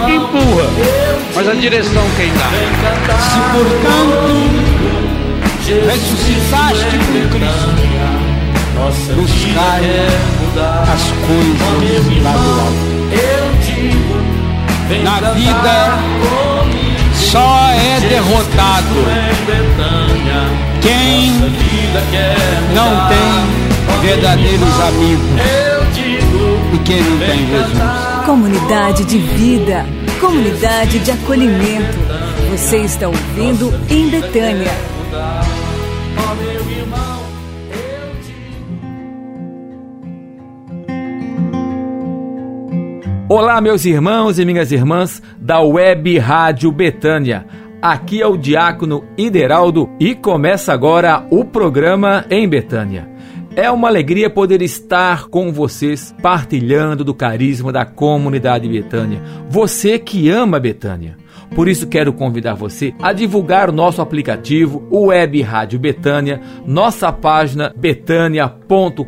que 0.00 0.12
empurra, 0.12 0.66
mas 1.34 1.48
a 1.48 1.54
direção 1.54 2.02
quem 2.16 2.30
dá. 2.32 2.50
Se 3.20 3.38
portanto 3.52 4.76
ressuscitaste 5.86 6.96
com 6.98 7.28
Cristo, 7.30 7.70
buscai 9.14 9.84
as 10.92 11.04
coisas 11.26 12.22
lá 12.22 12.32
do 12.32 12.50
alto. 12.60 12.86
Na 15.02 15.16
vida 15.32 15.76
só 17.14 17.70
é 17.72 18.00
derrotado 18.08 18.96
quem 20.80 21.32
não 22.72 23.08
tem 23.08 23.32
verdadeiros 24.02 24.80
amigos 24.80 25.40
e 26.72 26.78
quem 26.84 27.02
não 27.02 27.18
tem 27.18 27.48
Jesus. 27.48 28.15
Comunidade 28.26 29.04
de 29.04 29.18
vida, 29.18 29.86
comunidade 30.20 30.98
de 30.98 31.12
acolhimento. 31.12 31.96
Você 32.50 32.78
está 32.78 33.06
ouvindo 33.06 33.72
em 33.88 34.10
Betânia. 34.10 34.72
Olá, 43.28 43.60
meus 43.60 43.84
irmãos 43.84 44.40
e 44.40 44.44
minhas 44.44 44.72
irmãs 44.72 45.22
da 45.38 45.60
Web 45.60 46.18
Rádio 46.18 46.72
Betânia. 46.72 47.46
Aqui 47.80 48.20
é 48.20 48.26
o 48.26 48.36
Diácono 48.36 49.04
Ideraldo 49.16 49.88
e 50.00 50.16
começa 50.16 50.72
agora 50.72 51.24
o 51.30 51.44
programa 51.44 52.24
em 52.28 52.48
Betânia. 52.48 53.15
É 53.56 53.70
uma 53.70 53.88
alegria 53.88 54.28
poder 54.28 54.60
estar 54.60 55.28
com 55.28 55.50
vocês 55.50 56.14
partilhando 56.20 57.02
do 57.02 57.14
carisma 57.14 57.72
da 57.72 57.86
comunidade 57.86 58.68
Betânia. 58.68 59.22
Você 59.48 59.98
que 59.98 60.28
ama 60.28 60.60
Betânia. 60.60 61.16
Por 61.54 61.68
isso 61.68 61.86
quero 61.86 62.12
convidar 62.12 62.54
você 62.54 62.94
a 63.00 63.12
divulgar 63.12 63.70
o 63.70 63.72
nosso 63.72 64.02
aplicativo, 64.02 64.86
o 64.90 65.06
Web 65.06 65.40
Rádio 65.42 65.78
Betânia, 65.78 66.40
nossa 66.66 67.12
página 67.12 67.72
betânia.com.br, 67.76 69.04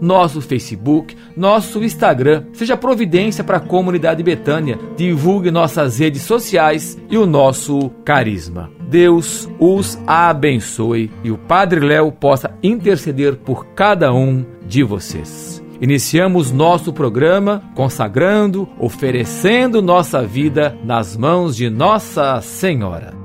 nosso 0.00 0.40
Facebook, 0.40 1.16
nosso 1.36 1.82
Instagram. 1.82 2.44
Seja 2.52 2.76
providência 2.76 3.44
para 3.44 3.58
a 3.58 3.60
comunidade 3.60 4.22
Betânia. 4.22 4.78
Divulgue 4.96 5.50
nossas 5.50 5.98
redes 5.98 6.22
sociais 6.22 6.98
e 7.10 7.16
o 7.16 7.26
nosso 7.26 7.90
carisma. 8.04 8.70
Deus 8.88 9.48
os 9.58 9.98
abençoe 10.06 11.10
e 11.22 11.30
o 11.30 11.38
Padre 11.38 11.80
Léo 11.80 12.10
possa 12.10 12.50
interceder 12.62 13.36
por 13.36 13.66
cada 13.74 14.12
um 14.12 14.44
de 14.66 14.82
vocês. 14.82 15.62
Iniciamos 15.80 16.52
nosso 16.52 16.92
programa 16.92 17.62
consagrando, 17.74 18.68
oferecendo 18.78 19.80
nossa 19.80 20.22
vida 20.22 20.76
nas 20.84 21.16
mãos 21.16 21.56
de 21.56 21.70
Nossa 21.70 22.40
Senhora. 22.42 23.19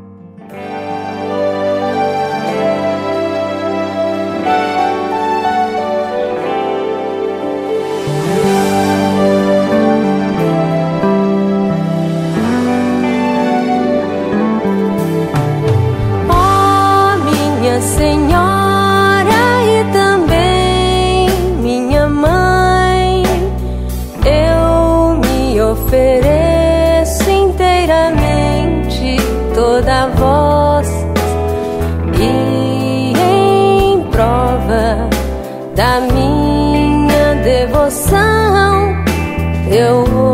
Sou, 39.85 40.24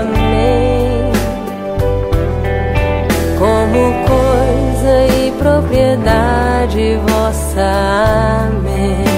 Amém. 0.00 1.12
Como 3.38 3.92
coisa 4.06 5.06
e 5.16 5.32
propriedade 5.38 6.96
vossa. 7.06 8.48
Amém. 8.48 9.13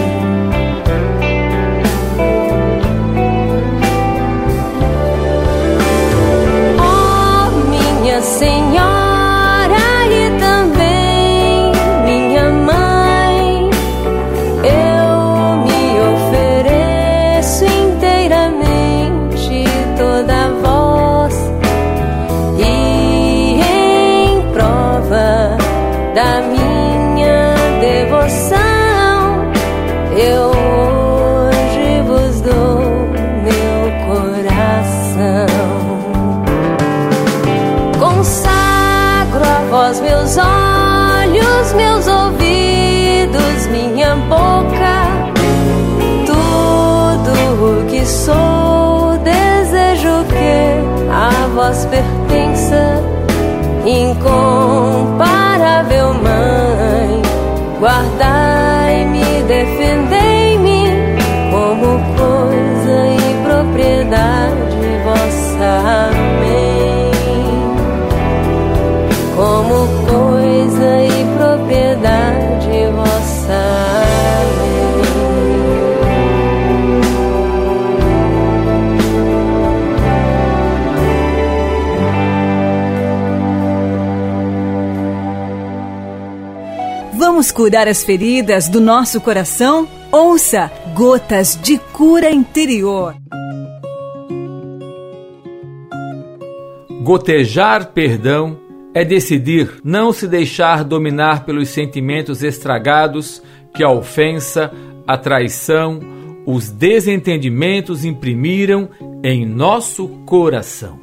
What? 57.79 58.16
Vamos 87.29 87.51
curar 87.51 87.89
as 87.89 88.05
feridas 88.05 88.69
do 88.69 88.81
nosso 88.81 89.21
coração? 89.21 89.89
Ouça 90.13 90.71
Gotas 90.95 91.59
de 91.61 91.77
Cura 91.77 92.31
Interior. 92.31 93.17
Gotejar 97.03 97.93
perdão 97.93 98.57
é 98.95 99.05
decidir 99.05 99.81
não 99.83 100.13
se 100.13 100.29
deixar 100.29 100.85
dominar 100.85 101.45
pelos 101.45 101.69
sentimentos 101.71 102.45
estragados 102.45 103.43
que 103.75 103.83
a 103.83 103.91
ofensa, 103.91 104.71
a 105.05 105.19
traição, 105.19 105.99
os 106.47 106.71
desentendimentos 106.71 108.05
imprimiram 108.05 108.89
em 109.25 109.45
nosso 109.45 110.07
coração. 110.25 110.97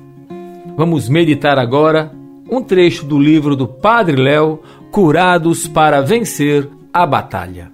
Vamos 0.77 1.09
meditar 1.09 1.59
agora 1.59 2.13
um 2.49 2.61
trecho 2.61 3.05
do 3.05 3.19
livro 3.19 3.57
do 3.57 3.67
Padre 3.67 4.15
Léo, 4.15 4.61
Curados 4.93 5.67
para 5.67 6.01
Vencer 6.01 6.69
a 6.93 7.03
Batalha. 7.07 7.71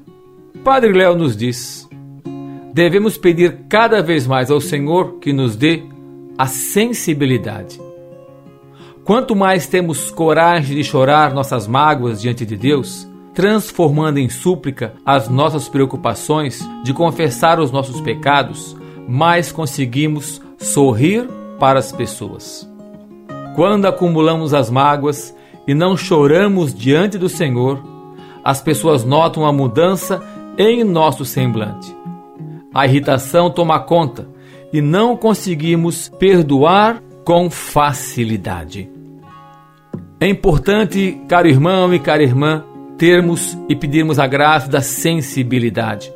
Padre 0.64 0.94
Léo 0.94 1.18
nos 1.18 1.36
diz: 1.36 1.86
devemos 2.74 3.18
pedir 3.18 3.66
cada 3.68 4.02
vez 4.02 4.26
mais 4.26 4.50
ao 4.50 4.62
Senhor 4.62 5.20
que 5.20 5.34
nos 5.34 5.58
dê 5.58 5.84
a 6.38 6.48
sensibilidade. 6.48 7.78
Quanto 9.04 9.36
mais 9.36 9.68
temos 9.68 10.10
coragem 10.10 10.78
de 10.78 10.84
chorar 10.86 11.34
nossas 11.34 11.68
mágoas 11.68 12.22
diante 12.22 12.46
de 12.46 12.56
Deus, 12.56 13.06
transformando 13.34 14.18
em 14.18 14.30
súplica 14.30 14.94
as 15.06 15.28
nossas 15.28 15.68
preocupações, 15.68 16.66
de 16.86 16.94
confessar 16.94 17.60
os 17.60 17.70
nossos 17.70 18.00
pecados, 18.00 18.78
mais 19.10 19.52
conseguimos 19.52 20.42
sorrir 20.58 21.28
para 21.60 21.80
as 21.80 21.92
pessoas. 21.92 22.66
Quando 23.58 23.88
acumulamos 23.88 24.54
as 24.54 24.70
mágoas 24.70 25.38
e 25.70 25.74
não 25.76 25.96
choramos 25.96 26.74
diante 26.74 27.16
do 27.16 27.30
Senhor, 27.30 27.80
as 28.44 28.60
pessoas 28.60 29.06
notam 29.06 29.46
a 29.46 29.54
mudança 29.54 30.20
em 30.58 30.84
nosso 30.84 31.24
semblante. 31.24 31.96
A 32.74 32.88
irritação 32.88 33.52
toma 33.52 33.80
conta 33.80 34.28
e 34.74 34.82
não 34.82 35.16
conseguimos 35.16 36.10
perdoar 36.18 37.04
com 37.24 37.52
facilidade. 37.52 38.90
É 40.20 40.28
importante, 40.28 41.22
caro 41.28 41.48
irmão 41.48 41.94
e 41.94 42.00
cara 42.00 42.24
irmã, 42.24 42.66
termos 42.98 43.56
e 43.70 43.76
pedirmos 43.76 44.18
a 44.18 44.26
graça 44.26 44.68
da 44.68 44.82
sensibilidade, 44.82 46.12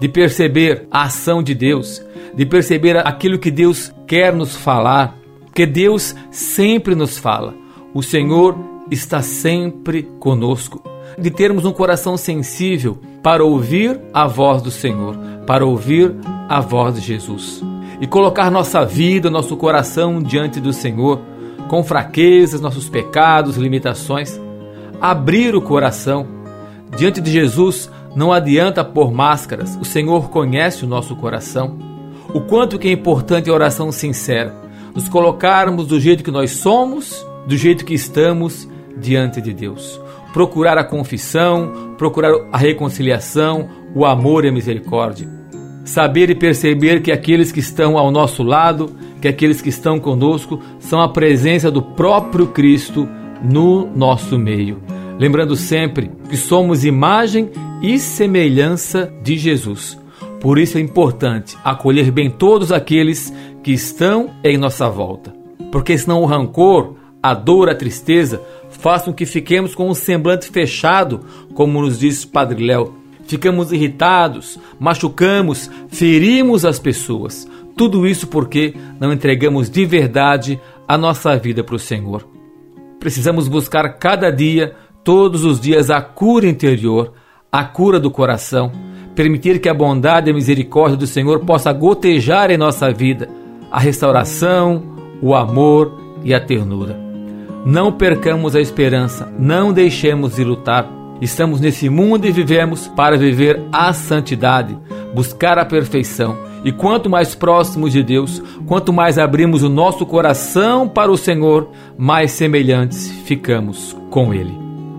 de 0.00 0.08
perceber 0.08 0.86
a 0.92 1.02
ação 1.02 1.42
de 1.42 1.56
Deus, 1.56 2.00
de 2.36 2.46
perceber 2.46 2.98
aquilo 2.98 3.40
que 3.40 3.50
Deus 3.50 3.92
quer 4.06 4.32
nos 4.32 4.54
falar, 4.54 5.18
porque 5.44 5.66
Deus 5.66 6.14
sempre 6.30 6.94
nos 6.94 7.18
fala. 7.18 7.52
O 7.92 8.00
Senhor 8.00 8.75
está 8.90 9.22
sempre 9.22 10.02
conosco. 10.18 10.82
De 11.18 11.30
termos 11.30 11.64
um 11.64 11.72
coração 11.72 12.16
sensível 12.16 12.98
para 13.22 13.44
ouvir 13.44 14.00
a 14.12 14.26
voz 14.26 14.62
do 14.62 14.70
Senhor, 14.70 15.16
para 15.46 15.64
ouvir 15.64 16.14
a 16.48 16.60
voz 16.60 16.96
de 16.96 17.00
Jesus. 17.00 17.62
E 18.00 18.06
colocar 18.06 18.50
nossa 18.50 18.84
vida, 18.84 19.30
nosso 19.30 19.56
coração 19.56 20.22
diante 20.22 20.60
do 20.60 20.72
Senhor, 20.72 21.20
com 21.68 21.82
fraquezas, 21.82 22.60
nossos 22.60 22.88
pecados, 22.88 23.56
limitações. 23.56 24.40
Abrir 25.00 25.54
o 25.54 25.62
coração. 25.62 26.26
Diante 26.96 27.20
de 27.20 27.30
Jesus 27.30 27.90
não 28.14 28.32
adianta 28.32 28.84
pôr 28.84 29.12
máscaras, 29.12 29.76
o 29.80 29.84
Senhor 29.84 30.30
conhece 30.30 30.84
o 30.84 30.88
nosso 30.88 31.14
coração. 31.16 31.78
O 32.32 32.40
quanto 32.40 32.78
que 32.78 32.88
é 32.88 32.92
importante 32.92 33.50
a 33.50 33.52
oração 33.52 33.92
sincera, 33.92 34.54
nos 34.94 35.08
colocarmos 35.08 35.86
do 35.86 36.00
jeito 36.00 36.24
que 36.24 36.30
nós 36.30 36.52
somos, 36.52 37.26
do 37.46 37.56
jeito 37.56 37.84
que 37.84 37.94
estamos 37.94 38.68
diante 38.96 39.40
de 39.40 39.52
Deus. 39.52 40.00
Procurar 40.32 40.78
a 40.78 40.84
confissão, 40.84 41.94
procurar 41.96 42.32
a 42.52 42.58
reconciliação, 42.58 43.68
o 43.94 44.04
amor 44.04 44.44
e 44.44 44.48
a 44.48 44.52
misericórdia. 44.52 45.28
Saber 45.84 46.30
e 46.30 46.34
perceber 46.34 47.00
que 47.00 47.12
aqueles 47.12 47.52
que 47.52 47.60
estão 47.60 47.96
ao 47.96 48.10
nosso 48.10 48.42
lado, 48.42 48.90
que 49.20 49.28
aqueles 49.28 49.62
que 49.62 49.68
estão 49.68 50.00
conosco, 50.00 50.60
são 50.78 51.00
a 51.00 51.08
presença 51.08 51.70
do 51.70 51.80
próprio 51.80 52.48
Cristo 52.48 53.08
no 53.42 53.86
nosso 53.94 54.38
meio. 54.38 54.82
Lembrando 55.18 55.56
sempre 55.56 56.10
que 56.28 56.36
somos 56.36 56.84
imagem 56.84 57.50
e 57.80 57.98
semelhança 57.98 59.12
de 59.22 59.36
Jesus. 59.36 59.98
Por 60.40 60.58
isso 60.58 60.76
é 60.76 60.80
importante 60.80 61.56
acolher 61.64 62.10
bem 62.10 62.30
todos 62.30 62.70
aqueles 62.70 63.32
que 63.62 63.72
estão 63.72 64.30
em 64.44 64.58
nossa 64.58 64.88
volta. 64.88 65.34
Porque 65.72 65.96
senão 65.96 66.20
o 66.22 66.26
rancor, 66.26 66.94
a 67.22 67.34
dor, 67.34 67.68
a 67.68 67.74
tristeza 67.74 68.40
façam 68.78 69.12
que 69.12 69.26
fiquemos 69.26 69.74
com 69.74 69.88
um 69.88 69.94
semblante 69.94 70.48
fechado, 70.48 71.20
como 71.54 71.80
nos 71.80 71.98
diz 71.98 72.24
Padre 72.24 72.64
Léo. 72.64 72.94
Ficamos 73.26 73.72
irritados, 73.72 74.58
machucamos, 74.78 75.70
ferimos 75.88 76.64
as 76.64 76.78
pessoas. 76.78 77.48
Tudo 77.76 78.06
isso 78.06 78.28
porque 78.28 78.74
não 79.00 79.12
entregamos 79.12 79.68
de 79.68 79.84
verdade 79.84 80.60
a 80.86 80.96
nossa 80.96 81.36
vida 81.36 81.64
para 81.64 81.74
o 81.74 81.78
Senhor. 81.78 82.26
Precisamos 83.00 83.48
buscar 83.48 83.98
cada 83.98 84.30
dia, 84.30 84.74
todos 85.02 85.44
os 85.44 85.60
dias, 85.60 85.90
a 85.90 86.00
cura 86.00 86.46
interior, 86.46 87.12
a 87.50 87.64
cura 87.64 87.98
do 87.98 88.10
coração, 88.10 88.70
permitir 89.14 89.60
que 89.60 89.68
a 89.68 89.74
bondade 89.74 90.28
e 90.28 90.30
a 90.30 90.34
misericórdia 90.34 90.96
do 90.96 91.06
Senhor 91.06 91.40
possa 91.40 91.72
gotejar 91.72 92.50
em 92.50 92.56
nossa 92.56 92.92
vida 92.92 93.28
a 93.70 93.80
restauração, 93.80 94.82
o 95.20 95.34
amor 95.34 96.00
e 96.24 96.32
a 96.32 96.40
ternura. 96.40 97.05
Não 97.64 97.92
percamos 97.92 98.54
a 98.54 98.60
esperança, 98.60 99.32
não 99.38 99.72
deixemos 99.72 100.36
de 100.36 100.44
lutar. 100.44 100.88
Estamos 101.20 101.60
nesse 101.60 101.88
mundo 101.88 102.26
e 102.26 102.32
vivemos 102.32 102.88
para 102.88 103.16
viver 103.16 103.62
a 103.72 103.92
santidade, 103.92 104.78
buscar 105.14 105.58
a 105.58 105.64
perfeição. 105.64 106.36
E 106.64 106.72
quanto 106.72 107.08
mais 107.08 107.34
próximos 107.34 107.92
de 107.92 108.02
Deus, 108.02 108.42
quanto 108.66 108.92
mais 108.92 109.18
abrimos 109.18 109.62
o 109.62 109.68
nosso 109.68 110.04
coração 110.04 110.88
para 110.88 111.10
o 111.10 111.16
Senhor, 111.16 111.70
mais 111.96 112.32
semelhantes 112.32 113.10
ficamos 113.24 113.96
com 114.10 114.34
Ele. 114.34 114.58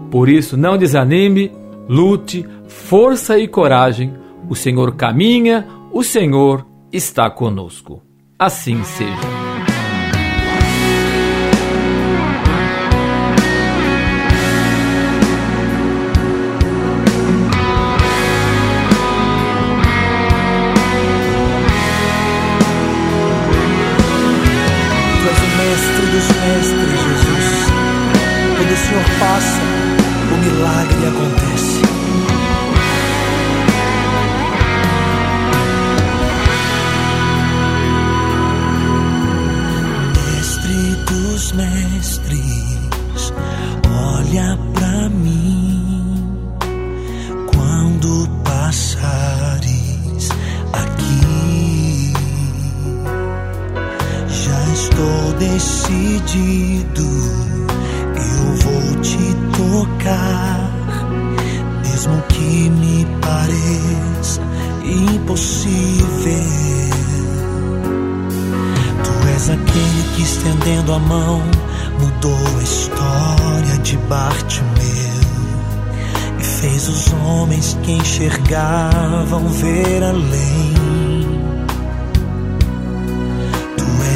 Por 0.09 0.29
isso, 0.29 0.55
não 0.55 0.77
desanime, 0.77 1.51
lute, 1.87 2.45
força 2.67 3.37
e 3.37 3.47
coragem. 3.47 4.13
O 4.49 4.55
Senhor 4.55 4.95
caminha, 4.95 5.67
o 5.91 6.03
Senhor 6.03 6.65
está 6.91 7.29
conosco. 7.29 8.01
Assim 8.39 8.83
seja. 8.83 9.46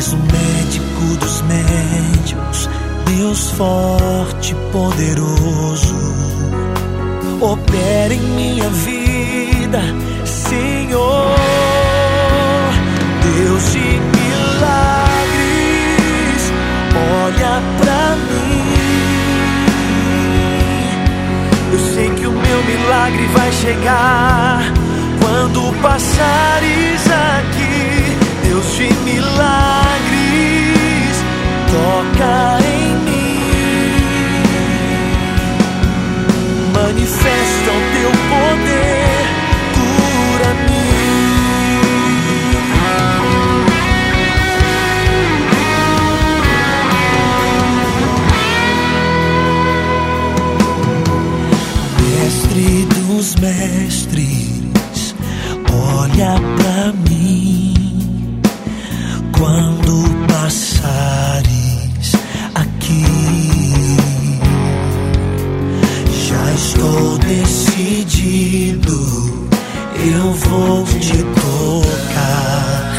És 0.02 0.14
o 0.14 0.18
médico 0.18 1.16
dos 1.20 1.44
médicos, 1.44 2.68
Deus 3.06 3.52
forte, 3.52 4.56
poderoso. 4.72 5.96
Opera 7.40 8.12
em 8.12 8.20
minha 8.20 8.68
vida, 8.70 9.80
Senhor. 10.26 11.38
Deus 13.22 13.72
de 13.74 14.02
milagres, 14.18 15.22
olha 17.24 17.62
pra 17.80 18.16
mim. 18.28 18.72
Eu 21.74 21.80
sei 21.94 22.10
que 22.10 22.26
o 22.26 22.32
meu 22.32 22.64
milagre 22.64 23.28
vai 23.36 23.52
chegar 23.52 24.64
quando 25.22 25.72
passares 25.80 27.06
aqui. 27.06 28.18
Deus 28.48 28.76
de 28.76 28.92
milagres, 29.04 29.81
toca 31.72 32.60
em 32.66 32.96
mim. 33.06 33.32
Manifesta 36.74 37.70
o 37.72 37.82
teu 37.94 38.12
poder, 38.30 39.24
cura-me. 39.76 40.92
mestre 52.02 52.70
dos 52.96 53.36
mestres, 53.36 55.16
Olha 55.74 56.34
pra 56.58 56.94
mim 57.10 57.74
quando 59.32 59.81
eu 70.32 70.36
vou 70.36 70.86
te 70.86 71.18
tocar, 71.24 72.90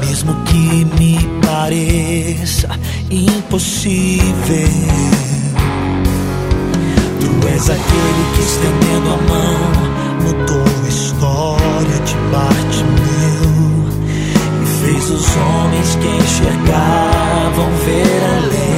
mesmo 0.00 0.34
que 0.44 0.84
me 1.00 1.18
pareça 1.40 2.68
impossível. 3.10 4.68
Tu 7.20 7.48
és 7.48 7.70
aquele 7.70 8.24
que 8.34 8.40
estendendo 8.42 9.08
a 9.08 9.16
mão 9.16 9.70
mudou 10.24 10.64
a 10.84 10.88
história 10.88 11.98
de 12.04 12.14
Bartimeu 12.30 13.48
e 14.62 14.66
fez 14.82 15.04
os 15.10 15.36
homens 15.36 15.96
que 15.96 16.08
enxergavam 16.08 17.70
ver 17.86 18.20
além. 18.36 18.68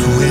Tu 0.00 0.24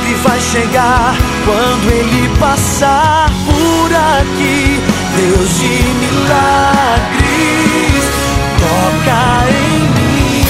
milagre 0.00 0.14
vai 0.22 0.40
chegar 0.40 1.14
quando 1.44 1.90
ele 1.90 2.28
passar 2.38 3.30
por 3.44 3.92
aqui. 3.92 4.80
Deus 5.16 5.58
de 5.58 5.82
milagres, 6.02 7.24
toca 8.58 9.44
em 9.50 9.80
mim. 9.80 10.44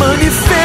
Manifesta 0.00 0.63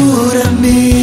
poder, 0.00 0.42
cura-me. 0.42 1.00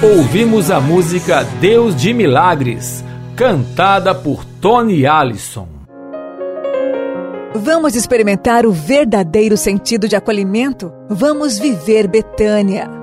Ouvimos 0.00 0.70
a 0.70 0.80
música 0.80 1.42
Deus 1.60 1.96
de 1.96 2.14
Milagres, 2.14 3.04
cantada 3.34 4.14
por 4.14 4.44
Tony 4.60 5.06
Allison. 5.06 5.66
Vamos 7.54 7.96
experimentar 7.96 8.64
o 8.66 8.70
verdadeiro 8.70 9.56
sentido 9.56 10.06
de 10.06 10.14
acolhimento? 10.14 10.92
Vamos 11.08 11.58
viver 11.58 12.06
Betânia. 12.06 12.97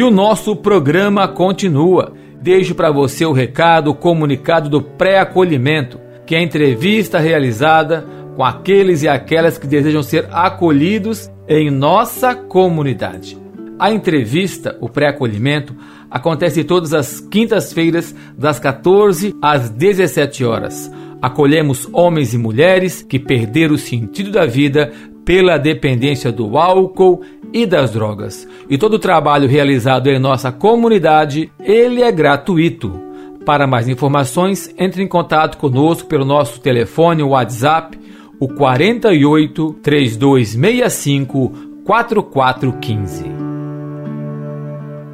E 0.00 0.02
o 0.02 0.10
nosso 0.10 0.56
programa 0.56 1.28
continua. 1.28 2.14
Deixo 2.40 2.74
para 2.74 2.90
você 2.90 3.26
o 3.26 3.32
recado, 3.32 3.90
o 3.90 3.94
comunicado 3.94 4.70
do 4.70 4.80
pré-acolhimento, 4.80 6.00
que 6.24 6.34
é 6.34 6.38
a 6.38 6.42
entrevista 6.42 7.18
realizada 7.18 8.06
com 8.34 8.42
aqueles 8.42 9.02
e 9.02 9.08
aquelas 9.08 9.58
que 9.58 9.66
desejam 9.66 10.02
ser 10.02 10.26
acolhidos 10.32 11.30
em 11.46 11.70
nossa 11.70 12.34
comunidade. 12.34 13.36
A 13.78 13.92
entrevista, 13.92 14.74
o 14.80 14.88
pré-acolhimento, 14.88 15.76
acontece 16.10 16.64
todas 16.64 16.94
as 16.94 17.20
quintas-feiras, 17.20 18.14
das 18.38 18.58
14 18.58 19.36
às 19.42 19.68
17 19.68 20.46
horas. 20.46 20.90
Acolhemos 21.20 21.86
homens 21.92 22.32
e 22.32 22.38
mulheres 22.38 23.02
que 23.02 23.18
perderam 23.18 23.74
o 23.74 23.78
sentido 23.78 24.30
da 24.30 24.46
vida 24.46 24.90
pela 25.24 25.58
dependência 25.58 26.32
do 26.32 26.56
álcool 26.56 27.22
e 27.52 27.66
das 27.66 27.90
drogas. 27.90 28.48
E 28.68 28.78
todo 28.78 28.94
o 28.94 28.98
trabalho 28.98 29.48
realizado 29.48 30.08
em 30.08 30.18
nossa 30.18 30.50
comunidade, 30.50 31.50
ele 31.58 32.02
é 32.02 32.10
gratuito. 32.10 33.00
Para 33.44 33.66
mais 33.66 33.88
informações, 33.88 34.72
entre 34.78 35.02
em 35.02 35.08
contato 35.08 35.56
conosco 35.56 36.08
pelo 36.08 36.24
nosso 36.24 36.60
telefone 36.60 37.22
WhatsApp, 37.22 37.98
o 38.38 38.48
48 38.48 39.76
3265 39.82 41.52
4415. 41.84 43.24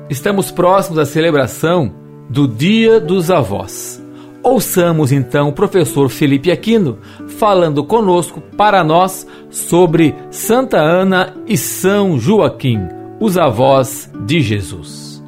Estamos 0.09 0.51
próximos 0.51 0.99
da 0.99 1.05
celebração 1.05 1.93
do 2.29 2.47
Dia 2.47 3.01
dos 3.01 3.31
Avós. 3.31 4.03
Ouçamos 4.43 5.11
então 5.11 5.49
o 5.49 5.53
professor 5.53 6.09
Felipe 6.09 6.53
Aquino 6.53 6.99
falando 7.39 7.85
conosco 7.85 8.41
para 8.57 8.83
nós 8.83 9.27
sobre 9.51 10.15
Santa 10.31 10.79
Ana 10.79 11.35
e 11.47 11.57
São 11.57 12.19
Joaquim, 12.19 12.81
os 13.21 13.37
avós 13.37 14.11
de 14.25 14.41
Jesus. 14.41 15.23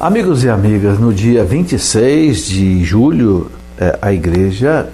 Amigos 0.00 0.44
e 0.44 0.48
amigas, 0.48 0.98
no 0.98 1.12
dia 1.12 1.44
26 1.44 2.46
de 2.46 2.84
julho, 2.84 3.50
eh, 3.78 3.98
a 4.00 4.12
igreja 4.12 4.90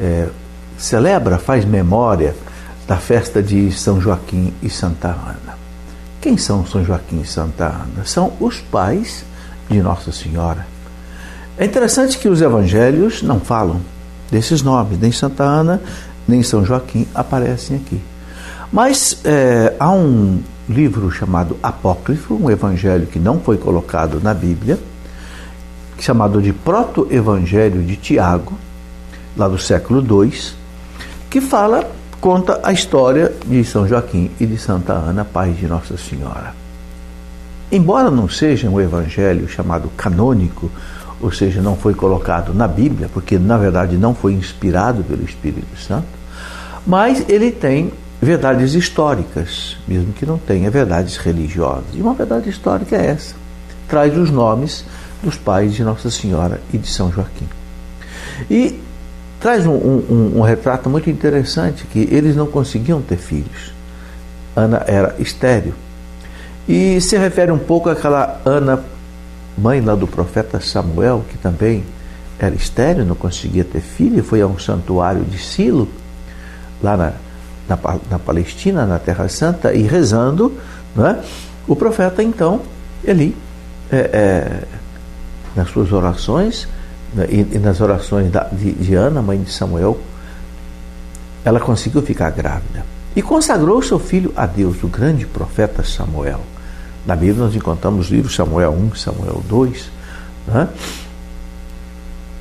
eh, 0.00 0.28
celebra, 0.76 1.38
faz 1.38 1.64
memória 1.64 2.34
da 2.86 2.96
festa 2.96 3.42
de 3.42 3.70
São 3.72 4.00
Joaquim 4.00 4.54
e 4.62 4.70
Santa 4.70 5.08
Ana. 5.08 5.58
Quem 6.20 6.36
são 6.36 6.64
São 6.66 6.84
Joaquim 6.84 7.20
e 7.20 7.26
Santa 7.26 7.66
Ana? 7.66 8.04
São 8.04 8.32
os 8.40 8.60
pais 8.60 9.24
de 9.68 9.82
Nossa 9.82 10.12
Senhora. 10.12 10.66
É 11.58 11.64
interessante 11.64 12.16
que 12.16 12.28
os 12.28 12.40
evangelhos 12.40 13.22
não 13.22 13.40
falam 13.40 13.80
desses 14.30 14.62
nomes, 14.62 14.98
nem 14.98 15.12
Santa 15.12 15.44
Ana, 15.44 15.80
nem 16.26 16.42
São 16.42 16.64
Joaquim 16.64 17.06
aparecem 17.14 17.76
aqui. 17.76 18.00
Mas 18.72 19.20
é, 19.24 19.74
há 19.78 19.90
um 19.90 20.40
livro 20.68 21.10
chamado 21.10 21.56
Apócrifo, 21.62 22.34
um 22.34 22.50
evangelho 22.50 23.06
que 23.06 23.18
não 23.18 23.40
foi 23.40 23.56
colocado 23.56 24.20
na 24.22 24.34
Bíblia, 24.34 24.78
chamado 25.98 26.42
de 26.42 26.52
Proto-Evangelho 26.52 27.82
de 27.82 27.96
Tiago, 27.96 28.58
lá 29.36 29.48
do 29.48 29.58
século 29.58 30.00
II, 30.00 30.32
que 31.30 31.40
fala, 31.40 31.90
conta 32.20 32.60
a 32.62 32.72
história 32.72 33.32
de 33.46 33.64
São 33.64 33.88
Joaquim 33.88 34.30
e 34.38 34.46
de 34.46 34.58
Santa 34.58 34.92
Ana, 34.92 35.24
pais 35.24 35.56
de 35.56 35.66
Nossa 35.66 35.96
Senhora. 35.96 36.54
Embora 37.70 38.10
não 38.10 38.28
seja 38.28 38.68
um 38.68 38.80
evangelho 38.80 39.48
chamado 39.48 39.90
canônico, 39.96 40.70
ou 41.20 41.32
seja, 41.32 41.60
não 41.60 41.76
foi 41.76 41.94
colocado 41.94 42.54
na 42.54 42.68
Bíblia, 42.68 43.08
porque 43.12 43.38
na 43.38 43.56
verdade 43.56 43.96
não 43.96 44.14
foi 44.14 44.32
inspirado 44.32 45.02
pelo 45.02 45.24
Espírito 45.24 45.76
Santo, 45.78 46.06
mas 46.86 47.24
ele 47.28 47.50
tem 47.50 47.92
verdades 48.20 48.74
históricas, 48.74 49.76
mesmo 49.86 50.12
que 50.12 50.26
não 50.26 50.38
tenha 50.38 50.70
verdades 50.70 51.16
religiosas. 51.16 51.86
E 51.94 52.00
uma 52.00 52.14
verdade 52.14 52.48
histórica 52.48 52.96
é 52.96 53.06
essa: 53.06 53.34
traz 53.88 54.16
os 54.16 54.30
nomes 54.30 54.84
dos 55.22 55.36
pais 55.36 55.74
de 55.74 55.82
Nossa 55.82 56.10
Senhora 56.10 56.60
e 56.72 56.78
de 56.78 56.88
São 56.88 57.10
Joaquim. 57.10 57.48
E 58.50 58.80
traz 59.40 59.66
um, 59.66 59.74
um, 59.74 60.32
um 60.36 60.42
retrato 60.42 60.88
muito 60.88 61.10
interessante 61.10 61.84
que 61.84 62.08
eles 62.10 62.36
não 62.36 62.46
conseguiam 62.46 63.00
ter 63.00 63.16
filhos. 63.16 63.72
Ana 64.54 64.82
era 64.86 65.14
estéril. 65.18 65.74
E 66.68 67.00
se 67.00 67.16
refere 67.16 67.50
um 67.50 67.58
pouco 67.58 67.88
àquela 67.88 68.40
Ana, 68.44 68.84
mãe 69.58 69.80
lá 69.80 69.94
do 69.94 70.06
profeta 70.06 70.60
Samuel, 70.60 71.24
que 71.28 71.36
também 71.36 71.84
era 72.38 72.54
estéril, 72.54 73.04
não 73.04 73.14
conseguia 73.14 73.64
ter 73.64 73.80
filho, 73.80 74.22
foi 74.22 74.40
a 74.40 74.46
um 74.46 74.58
santuário 74.58 75.24
de 75.24 75.38
Silo, 75.38 75.88
lá 76.82 76.96
na, 76.96 77.12
na, 77.68 77.78
na 78.10 78.18
Palestina, 78.18 78.86
na 78.86 78.98
Terra 78.98 79.28
Santa, 79.28 79.74
e 79.74 79.82
rezando, 79.82 80.56
é? 80.96 81.24
o 81.66 81.74
profeta 81.74 82.22
então, 82.22 82.62
ele, 83.02 83.36
é, 83.90 83.96
é, 83.96 84.62
nas 85.56 85.70
suas 85.70 85.92
orações, 85.92 86.68
né, 87.12 87.26
e, 87.28 87.40
e, 87.56 87.58
nas 87.58 87.80
orações 87.80 88.30
da, 88.30 88.44
de, 88.44 88.72
de 88.72 88.94
Ana, 88.94 89.20
mãe 89.20 89.40
de 89.40 89.50
Samuel, 89.50 89.98
ela 91.44 91.58
conseguiu 91.58 92.02
ficar 92.02 92.30
grávida. 92.30 92.84
E 93.16 93.22
consagrou 93.22 93.82
seu 93.82 93.98
filho 93.98 94.32
a 94.36 94.46
Deus, 94.46 94.82
o 94.84 94.88
grande 94.88 95.26
profeta 95.26 95.82
Samuel. 95.82 96.40
Na 97.08 97.16
Bíblia 97.16 97.46
nós 97.46 97.56
encontramos 97.56 98.04
os 98.04 98.12
livros 98.12 98.34
Samuel 98.34 98.70
1, 98.70 98.94
Samuel 98.96 99.42
2. 99.48 99.90
Né? 100.46 100.68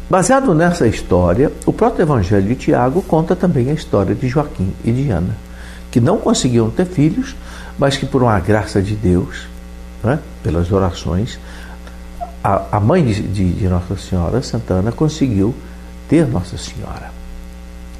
Baseado 0.09 0.53
nessa 0.53 0.85
história, 0.85 1.49
o 1.65 1.71
próprio 1.71 2.03
Evangelho 2.03 2.49
de 2.49 2.55
Tiago 2.55 3.01
conta 3.01 3.33
também 3.33 3.69
a 3.69 3.73
história 3.73 4.13
de 4.13 4.27
Joaquim 4.27 4.73
e 4.83 4.91
de 4.91 5.09
Ana, 5.09 5.37
que 5.89 6.01
não 6.01 6.17
conseguiam 6.17 6.69
ter 6.69 6.85
filhos, 6.85 7.33
mas 7.79 7.95
que 7.95 8.05
por 8.05 8.21
uma 8.21 8.37
graça 8.41 8.81
de 8.81 8.93
Deus, 8.93 9.47
né, 10.03 10.19
pelas 10.43 10.69
orações, 10.69 11.39
a, 12.43 12.63
a 12.73 12.79
mãe 12.81 13.05
de, 13.05 13.21
de, 13.21 13.53
de, 13.53 13.69
Nossa 13.69 13.95
Senhora, 13.95 14.41
Santana, 14.41 14.91
conseguiu 14.91 15.55
ter 16.09 16.27
Nossa 16.27 16.57
Senhora. 16.57 17.16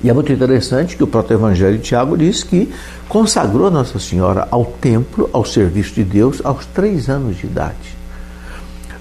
E 0.03 0.09
é 0.09 0.13
muito 0.13 0.31
interessante 0.31 0.95
que 0.95 1.03
o 1.03 1.07
próprio 1.07 1.35
Evangelho 1.35 1.77
de 1.77 1.83
Tiago 1.83 2.17
diz 2.17 2.43
que 2.43 2.71
consagrou 3.09 3.71
Nossa 3.71 3.99
Senhora 3.99 4.47
ao 4.51 4.63
templo, 4.63 5.29
ao 5.33 5.43
serviço 5.43 5.95
de 5.95 6.03
Deus, 6.03 6.39
aos 6.43 6.65
três 6.67 7.09
anos 7.09 7.37
de 7.37 7.47
idade. 7.47 7.97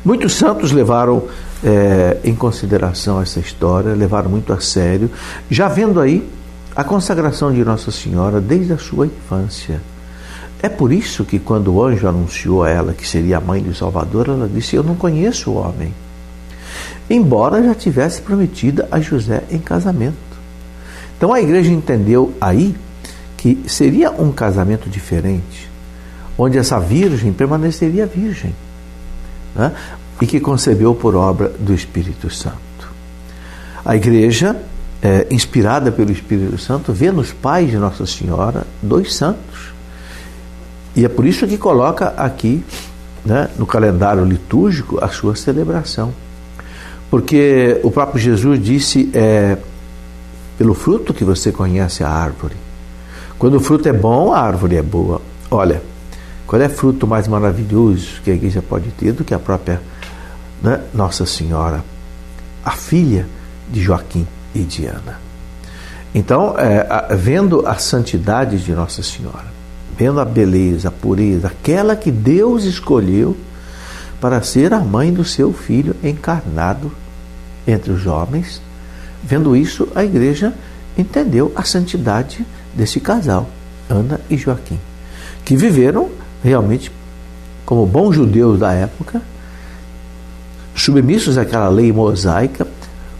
Muitos 0.05 0.35
santos 0.35 0.73
levaram 0.73 1.25
é, 1.63 2.19
em 2.25 2.35
consideração 2.35 3.21
essa 3.21 3.41
história, 3.41 3.95
levaram 3.95 4.31
muito 4.31 4.53
a 4.53 4.61
sério, 4.61 5.11
já 5.51 5.69
vendo 5.69 6.01
aí 6.01 6.27
a 6.75 6.85
consagração 6.85 7.53
de 7.53 7.65
Nossa 7.65 7.91
Senhora 7.91 8.41
desde 8.41 8.73
a 8.73 8.79
sua 8.79 9.07
infância. 9.07 9.81
É 10.63 10.69
por 10.69 10.93
isso 10.93 11.25
que, 11.25 11.39
quando 11.39 11.75
o 11.75 11.85
anjo 11.85 12.07
anunciou 12.09 12.63
a 12.63 12.71
ela 12.71 12.95
que 12.95 13.07
seria 13.07 13.39
a 13.39 13.41
mãe 13.41 13.63
do 13.63 13.75
Salvador, 13.75 14.29
ela 14.29 14.49
disse: 14.49 14.77
Eu 14.77 14.83
não 14.83 14.95
conheço 14.95 15.51
o 15.51 15.55
homem. 15.57 15.93
Embora 17.09 17.63
já 17.63 17.75
tivesse 17.75 18.23
prometida 18.23 18.89
a 18.91 19.01
José 19.01 19.45
em 19.51 19.59
casamento. 19.59 20.36
Então 21.17 21.33
a 21.33 21.41
igreja 21.41 21.71
entendeu 21.71 22.35
aí 22.41 22.75
que 23.37 23.63
seria 23.67 24.11
um 24.11 24.33
casamento 24.33 24.89
diferente, 24.89 25.71
onde 26.37 26.59
essa 26.59 26.79
virgem 26.79 27.33
permaneceria 27.33 28.07
virgem. 28.07 28.55
Né? 29.55 29.73
e 30.21 30.27
que 30.27 30.41
concebeu 30.41 30.95
por 30.95 31.15
obra 31.15 31.53
do 31.59 31.75
Espírito 31.75 32.31
Santo. 32.31 32.57
A 33.85 33.95
igreja, 33.95 34.57
é, 35.03 35.27
inspirada 35.31 35.93
pelo 35.93 36.11
Espírito 36.11 36.59
Santo, 36.59 36.93
vê 36.93 37.11
nos 37.11 37.33
pais 37.33 37.71
de 37.71 37.77
Nossa 37.77 38.07
Senhora 38.07 38.67
dois 38.83 39.15
santos. 39.15 39.73
E 40.95 41.05
é 41.05 41.09
por 41.09 41.27
isso 41.27 41.47
que 41.47 41.59
coloca 41.59 42.09
aqui, 42.17 42.65
né, 43.25 43.49
no 43.59 43.67
calendário 43.67 44.25
litúrgico, 44.25 45.03
a 45.05 45.09
sua 45.09 45.37
celebração. 45.37 46.13
Porque 47.11 47.79
o 47.85 47.91
próprio 47.91 48.21
Jesus 48.21 48.63
disse: 48.63 49.11
é, 49.13 49.59
pelo 50.57 50.75
fruto 50.75 51.15
que 51.15 51.25
você 51.25 51.53
conhece 51.53 52.03
a 52.03 52.09
árvore. 52.09 52.57
Quando 53.39 53.57
o 53.57 53.61
fruto 53.61 53.89
é 53.89 53.93
bom, 53.93 54.33
a 54.33 54.41
árvore 54.41 54.77
é 54.77 54.83
boa. 54.83 55.21
Olha, 55.51 55.83
qual 56.47 56.61
é 56.61 56.69
fruto 56.69 57.07
mais 57.07 57.29
maravilhoso 57.29 58.21
que 58.23 58.31
a 58.31 58.35
igreja 58.35 58.63
pode 58.63 58.91
ter 58.91 59.13
do 59.13 59.25
que 59.25 59.35
a 59.35 59.39
própria 59.39 59.81
né, 60.63 60.81
Nossa 60.95 61.27
Senhora, 61.27 61.85
a 62.65 62.71
filha 62.71 63.27
de 63.71 63.83
Joaquim 63.83 64.27
e 64.55 64.61
de 64.61 64.87
Ana. 64.87 65.21
Então, 66.15 66.55
é, 66.59 67.15
vendo 67.15 67.67
a 67.67 67.75
santidade 67.75 68.59
de 68.59 68.73
Nossa 68.73 69.03
Senhora, 69.03 69.47
vendo 69.97 70.19
a 70.21 70.25
beleza, 70.25 70.89
a 70.89 70.91
pureza, 70.91 71.49
aquela 71.49 71.95
que 71.95 72.11
Deus 72.11 72.65
escolheu 72.65 73.37
para 74.21 74.43
ser 74.43 74.73
a 74.73 74.81
mãe 74.81 75.13
do 75.13 75.25
seu 75.25 75.53
filho 75.53 75.95
encarnado 76.03 76.91
entre 77.67 77.93
os 77.93 78.07
homens, 78.07 78.63
vendo 79.27 79.57
isso, 79.57 79.89
a 79.95 80.05
igreja 80.05 80.55
entendeu 80.97 81.53
a 81.57 81.65
santidade 81.65 82.47
desse 82.73 83.01
casal, 83.01 83.49
Ana 83.91 84.21
e 84.31 84.37
Joaquim, 84.37 84.79
que 85.45 85.57
viveram 85.57 86.09
realmente 86.43 86.93
como 87.65 87.85
bons 87.85 88.15
judeus 88.15 88.61
da 88.61 88.73
época, 88.73 89.21
submissos 90.75 91.37
àquela 91.37 91.69
lei 91.69 91.93
mosaica, 91.93 92.67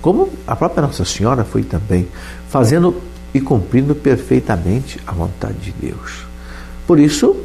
como 0.01 0.31
a 0.47 0.55
própria 0.55 0.83
Nossa 0.83 1.05
Senhora 1.05 1.45
foi 1.45 1.65
também, 1.65 2.07
fazendo 2.49 3.03
e 3.35 3.41
cumprindo 3.41 3.95
perfeitamente 3.95 5.01
a 5.05 5.13
vontade 5.13 5.59
de 5.59 5.73
Deus. 5.73 6.25
Por 6.87 7.01
isso, 7.01 7.37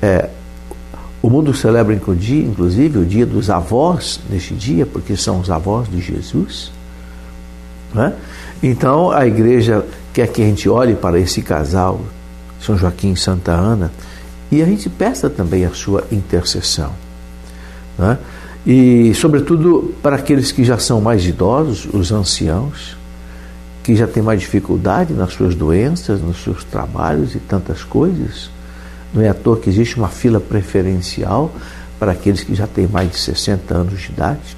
é, 0.00 0.30
o 1.20 1.28
mundo 1.28 1.52
celebra 1.52 1.92
inclusive 1.92 2.98
o 2.98 3.04
dia 3.04 3.26
dos 3.26 3.50
avós 3.50 4.20
neste 4.30 4.54
dia, 4.54 4.86
porque 4.86 5.16
são 5.16 5.40
os 5.40 5.50
avós 5.50 5.88
de 5.90 6.00
Jesus. 6.00 6.77
É? 7.96 8.12
Então 8.62 9.10
a 9.10 9.26
igreja 9.26 9.84
quer 10.12 10.28
que 10.28 10.42
a 10.42 10.44
gente 10.44 10.68
olhe 10.68 10.94
para 10.94 11.18
esse 11.18 11.42
casal, 11.42 12.00
São 12.60 12.76
Joaquim 12.76 13.12
e 13.12 13.16
Santa 13.16 13.52
Ana, 13.52 13.90
e 14.50 14.62
a 14.62 14.66
gente 14.66 14.88
peça 14.88 15.28
também 15.28 15.64
a 15.64 15.70
sua 15.70 16.04
intercessão. 16.10 16.92
É? 17.98 18.16
E, 18.66 19.14
sobretudo, 19.14 19.94
para 20.02 20.16
aqueles 20.16 20.52
que 20.52 20.64
já 20.64 20.78
são 20.78 21.00
mais 21.00 21.24
idosos, 21.24 21.88
os 21.92 22.12
anciãos, 22.12 22.96
que 23.82 23.96
já 23.96 24.06
têm 24.06 24.22
mais 24.22 24.40
dificuldade 24.40 25.14
nas 25.14 25.32
suas 25.32 25.54
doenças, 25.54 26.20
nos 26.20 26.42
seus 26.42 26.62
trabalhos 26.64 27.34
e 27.34 27.38
tantas 27.38 27.82
coisas. 27.82 28.50
Não 29.14 29.22
é 29.22 29.28
à 29.30 29.34
toa 29.34 29.58
que 29.58 29.70
existe 29.70 29.96
uma 29.96 30.08
fila 30.08 30.38
preferencial 30.38 31.50
para 31.98 32.12
aqueles 32.12 32.44
que 32.44 32.54
já 32.54 32.66
têm 32.66 32.86
mais 32.86 33.10
de 33.10 33.16
60 33.16 33.74
anos 33.74 34.00
de 34.00 34.10
idade. 34.10 34.56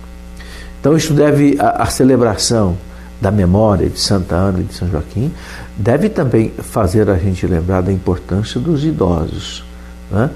Então, 0.80 0.96
isso 0.96 1.12
deve, 1.12 1.56
a, 1.60 1.84
a 1.84 1.86
celebração 1.86 2.76
da 3.20 3.30
memória 3.30 3.88
de 3.88 4.00
Santa 4.00 4.34
Ana 4.34 4.60
e 4.60 4.64
de 4.64 4.74
São 4.74 4.88
Joaquim, 4.88 5.32
deve 5.76 6.08
também 6.08 6.52
fazer 6.58 7.10
a 7.10 7.16
gente 7.16 7.46
lembrar 7.46 7.82
da 7.82 7.92
importância 7.92 8.60
dos 8.60 8.84
idosos. 8.84 9.64
Né? 10.10 10.30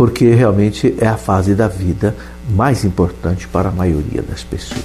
porque 0.00 0.30
realmente 0.30 0.94
é 0.98 1.06
a 1.06 1.18
fase 1.18 1.54
da 1.54 1.68
vida 1.68 2.16
mais 2.48 2.86
importante 2.86 3.46
para 3.46 3.68
a 3.68 3.70
maioria 3.70 4.22
das 4.22 4.42
pessoas. 4.42 4.80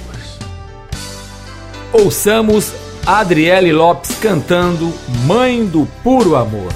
Ouçamos 1.90 2.74
Adriele 3.06 3.72
Lopes 3.72 4.14
cantando 4.20 4.92
Mãe 5.24 5.64
do 5.64 5.88
Puro 6.04 6.36
Amor. 6.36 6.70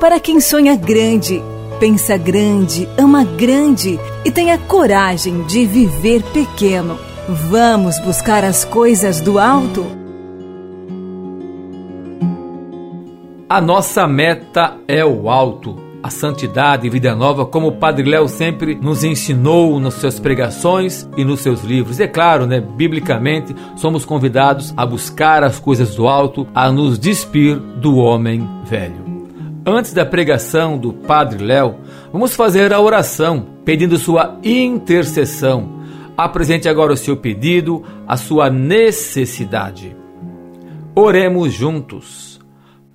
Para 0.00 0.18
quem 0.18 0.40
sonha 0.40 0.74
grande, 0.74 1.42
pensa 1.78 2.16
grande, 2.16 2.88
ama 2.96 3.22
grande 3.22 4.00
e 4.24 4.30
tem 4.30 4.50
a 4.50 4.56
coragem 4.56 5.42
de 5.42 5.66
viver 5.66 6.22
pequeno. 6.32 6.98
Vamos 7.28 7.98
buscar 8.00 8.42
as 8.42 8.64
coisas 8.64 9.20
do 9.20 9.38
alto? 9.38 9.84
A 13.46 13.60
nossa 13.60 14.06
meta 14.06 14.78
é 14.88 15.04
o 15.04 15.28
alto. 15.28 15.76
A 16.02 16.08
santidade 16.08 16.86
e 16.86 16.90
vida 16.90 17.14
nova, 17.14 17.44
como 17.44 17.68
o 17.68 17.76
Padre 17.76 18.08
Léo 18.08 18.26
sempre 18.26 18.74
nos 18.74 19.04
ensinou 19.04 19.78
nas 19.78 19.94
suas 19.94 20.18
pregações 20.18 21.06
e 21.14 21.26
nos 21.26 21.40
seus 21.40 21.62
livros. 21.62 22.00
É 22.00 22.06
claro, 22.08 22.46
né, 22.46 22.58
biblicamente, 22.58 23.54
somos 23.76 24.06
convidados 24.06 24.72
a 24.78 24.86
buscar 24.86 25.44
as 25.44 25.60
coisas 25.60 25.94
do 25.94 26.08
alto, 26.08 26.48
a 26.54 26.72
nos 26.72 26.98
despir 26.98 27.58
do 27.58 27.96
homem 27.96 28.48
velho. 28.64 29.09
Antes 29.72 29.92
da 29.92 30.04
pregação 30.04 30.76
do 30.76 30.92
Padre 30.92 31.44
Léo, 31.44 31.76
vamos 32.10 32.34
fazer 32.34 32.72
a 32.72 32.80
oração 32.80 33.46
pedindo 33.64 33.96
sua 33.98 34.36
intercessão. 34.42 35.84
Apresente 36.16 36.68
agora 36.68 36.92
o 36.92 36.96
seu 36.96 37.16
pedido, 37.16 37.84
a 38.04 38.16
sua 38.16 38.50
necessidade. 38.50 39.96
Oremos 40.92 41.52
juntos. 41.52 42.40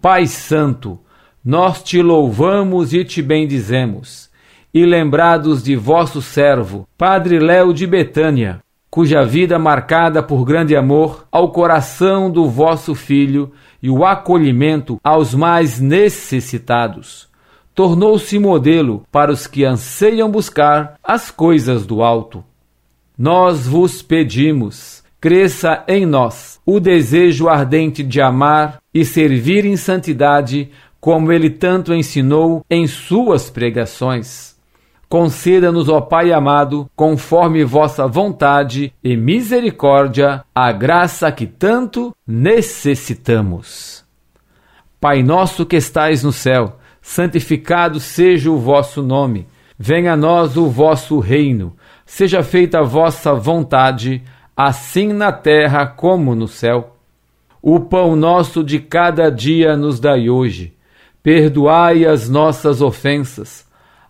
Pai 0.02 0.28
Santo, 0.28 1.00
nós 1.42 1.82
te 1.82 2.02
louvamos 2.02 2.94
e 2.94 3.06
te 3.06 3.22
bendizemos. 3.22 4.30
E 4.74 4.86
lembrados 4.86 5.64
de 5.64 5.78
vosso 5.78 6.22
servo, 6.22 6.86
Padre 6.98 7.40
Léo 7.40 7.74
de 7.74 7.88
Betânia, 7.88 8.60
cuja 8.96 9.26
vida 9.26 9.60
marcada 9.60 10.24
por 10.24 10.46
grande 10.46 10.74
amor 10.74 11.28
ao 11.30 11.52
coração 11.52 12.32
do 12.32 12.50
vosso 12.50 12.96
Filho 12.96 13.52
e 13.84 13.90
o 13.90 14.06
acolhimento 14.06 15.02
aos 15.04 15.34
mais 15.34 15.82
necessitados. 15.82 17.28
Tornou-se 17.74 18.40
modelo 18.40 19.04
para 19.12 19.34
os 19.34 19.48
que 19.48 19.66
anseiam 19.66 20.32
buscar 20.32 20.96
as 21.04 21.30
coisas 21.30 21.86
do 21.86 22.02
alto. 22.02 22.42
Nós 23.18 23.68
vos 23.68 24.02
pedimos, 24.02 25.04
cresça 25.20 25.84
em 25.90 26.06
nós 26.06 26.62
o 26.66 26.80
desejo 26.80 27.50
ardente 27.50 28.02
de 28.02 28.22
amar 28.22 28.78
e 28.94 29.04
servir 29.04 29.66
em 29.66 29.76
santidade, 29.76 30.72
como 31.02 31.34
ele 31.34 31.50
tanto 31.50 31.94
ensinou 31.94 32.64
em 32.70 32.88
suas 32.88 33.50
pregações 33.50 34.55
conceda-nos, 35.10 35.90
ó 35.90 36.02
Pai 36.02 36.32
amado, 36.32 36.90
conforme 36.96 37.64
vossa 37.64 38.08
vontade 38.08 38.94
e 39.04 39.16
misericórdia, 39.16 40.44
a 40.54 40.72
graça 40.72 41.32
que 41.32 41.46
tanto 41.46 42.16
necessitamos. 42.28 44.04
Pai 45.00 45.22
nosso 45.22 45.66
que 45.66 45.76
estais 45.76 46.24
no 46.24 46.32
céu, 46.32 46.78
santificado 47.02 48.00
seja 48.00 48.50
o 48.50 48.58
vosso 48.58 49.04
nome. 49.04 49.48
Venha 49.78 50.14
a 50.14 50.18
nós 50.18 50.58
o 50.58 50.68
vosso 50.68 51.20
reino. 51.20 51.76
Seja 52.06 52.42
feita 52.44 52.80
a 52.80 52.84
vossa 52.84 53.34
vontade, 53.34 54.24
assim 54.56 55.12
na 55.12 55.32
terra 55.32 55.86
como 55.86 56.34
no 56.34 56.48
céu. 56.48 56.96
O 57.62 57.80
pão 57.80 58.16
nosso 58.16 58.64
de 58.64 58.80
cada 58.80 59.30
dia 59.30 59.76
nos 59.76 60.00
dai 60.00 60.30
hoje. 60.30 60.74
Perdoai 61.22 62.06
as 62.06 62.30
nossas 62.30 62.82
ofensas 62.82 63.65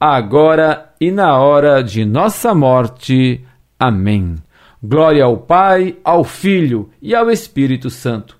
agora 0.00 0.94
e 0.98 1.10
na 1.10 1.38
hora 1.38 1.84
de 1.84 2.06
nossa 2.06 2.54
morte. 2.54 3.44
Amém. 3.78 4.36
Glória 4.82 5.24
ao 5.24 5.36
Pai, 5.36 5.98
ao 6.02 6.24
Filho 6.24 6.88
e 7.02 7.14
ao 7.14 7.30
Espírito 7.30 7.90
Santo, 7.90 8.38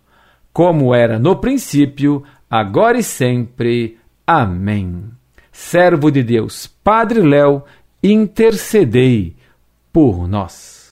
como 0.54 0.94
era 0.94 1.18
no 1.18 1.36
princípio, 1.36 2.24
agora 2.48 2.98
e 2.98 3.02
sempre. 3.02 3.98
Amém. 4.26 5.04
Servo 5.52 6.10
de 6.10 6.22
Deus, 6.22 6.66
Padre 6.66 7.20
Léo, 7.20 7.62
intercedei 8.02 9.36
por 9.92 10.26
nós. 10.26 10.88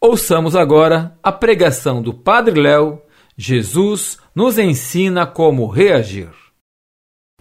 Ouçamos 0.00 0.56
agora 0.56 1.14
a 1.22 1.30
pregação 1.30 2.00
do 2.00 2.14
Padre 2.14 2.58
Léo. 2.58 3.02
Jesus 3.36 4.18
nos 4.34 4.58
ensina 4.58 5.26
como 5.26 5.66
reagir. 5.66 6.41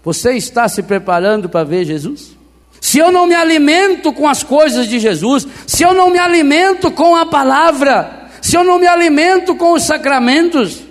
Você 0.03 0.33
está 0.33 0.67
se 0.67 0.81
preparando 0.83 1.47
para 1.47 1.63
ver 1.63 1.85
Jesus? 1.85 2.35
Se 2.79 2.97
eu 2.97 3.11
não 3.11 3.27
me 3.27 3.35
alimento 3.35 4.11
com 4.11 4.27
as 4.27 4.41
coisas 4.43 4.87
de 4.87 4.99
Jesus, 4.99 5.47
se 5.67 5.83
eu 5.83 5.93
não 5.93 6.09
me 6.09 6.17
alimento 6.17 6.89
com 6.89 7.15
a 7.15 7.25
palavra, 7.25 8.29
se 8.41 8.57
eu 8.57 8.63
não 8.63 8.79
me 8.79 8.87
alimento 8.87 9.55
com 9.55 9.73
os 9.73 9.83
sacramentos, 9.83 10.81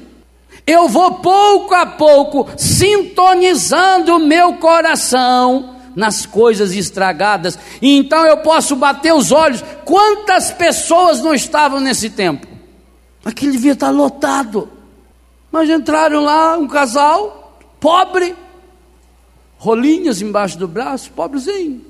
eu 0.65 0.89
vou 0.89 1.15
pouco 1.15 1.75
a 1.75 1.85
pouco 1.85 2.49
sintonizando 2.57 4.15
o 4.15 4.21
meu 4.21 4.55
coração 4.55 5.77
nas 5.97 6.25
coisas 6.25 6.73
estragadas, 6.73 7.59
e 7.83 7.97
então 7.99 8.25
eu 8.25 8.37
posso 8.39 8.77
bater 8.77 9.13
os 9.13 9.33
olhos. 9.33 9.65
Quantas 9.85 10.53
pessoas 10.53 11.21
não 11.21 11.35
estavam 11.35 11.81
nesse 11.81 12.11
tempo? 12.11 12.47
Aquilo 13.25 13.53
devia 13.53 13.73
estar 13.73 13.91
lotado. 13.91 14.71
Mas 15.51 15.69
entraram 15.69 16.23
lá 16.23 16.57
um 16.57 16.69
casal 16.69 17.59
pobre, 17.81 18.37
rolinhas 19.61 20.23
embaixo 20.23 20.59
do 20.59 20.67
braço, 20.67 21.11
pobrezinho. 21.11 21.83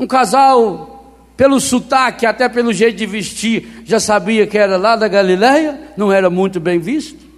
Um 0.00 0.06
casal, 0.06 1.14
pelo 1.36 1.60
sotaque, 1.60 2.24
até 2.24 2.48
pelo 2.48 2.72
jeito 2.72 2.96
de 2.96 3.04
vestir, 3.04 3.82
já 3.84 4.00
sabia 4.00 4.46
que 4.46 4.56
era 4.56 4.78
lá 4.78 4.96
da 4.96 5.06
Galileia, 5.08 5.78
não 5.94 6.10
era 6.10 6.30
muito 6.30 6.58
bem 6.58 6.78
visto. 6.78 7.28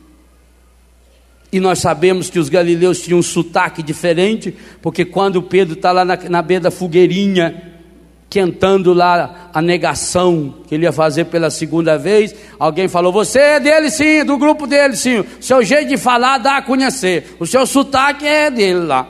E 1.52 1.58
nós 1.58 1.80
sabemos 1.80 2.30
que 2.30 2.38
os 2.38 2.48
galileus 2.48 3.00
tinham 3.00 3.18
um 3.18 3.22
sotaque 3.22 3.82
diferente, 3.82 4.56
porque 4.80 5.04
quando 5.04 5.42
Pedro 5.42 5.74
está 5.74 5.90
lá 5.90 6.04
na, 6.04 6.16
na 6.16 6.40
beira 6.40 6.62
da 6.62 6.70
fogueirinha, 6.70 7.79
quentando 8.30 8.94
lá 8.94 9.50
a 9.52 9.60
negação 9.60 10.54
que 10.68 10.76
ele 10.76 10.84
ia 10.84 10.92
fazer 10.92 11.24
pela 11.24 11.50
segunda 11.50 11.98
vez, 11.98 12.32
alguém 12.60 12.86
falou: 12.86 13.12
Você 13.12 13.40
é 13.40 13.60
dele 13.60 13.90
sim, 13.90 14.24
do 14.24 14.38
grupo 14.38 14.68
dele 14.68 14.94
sim. 14.96 15.18
O 15.18 15.26
seu 15.40 15.64
jeito 15.64 15.88
de 15.88 15.96
falar 15.96 16.38
dá 16.38 16.58
a 16.58 16.62
conhecer. 16.62 17.36
O 17.40 17.46
seu 17.46 17.66
sotaque 17.66 18.24
é 18.24 18.48
dele 18.48 18.86
lá. 18.86 19.08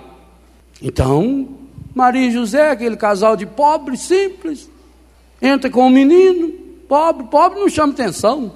Então, 0.83 1.49
Maria 1.95 2.29
e 2.29 2.31
José, 2.31 2.71
aquele 2.71 2.97
casal 2.97 3.37
de 3.37 3.45
pobre, 3.45 3.95
simples, 3.99 4.71
entra 5.43 5.69
com 5.69 5.87
um 5.87 5.91
menino, 5.91 6.49
pobre, 6.89 7.27
pobre 7.27 7.61
não 7.61 7.69
chama 7.69 7.93
atenção. 7.93 8.51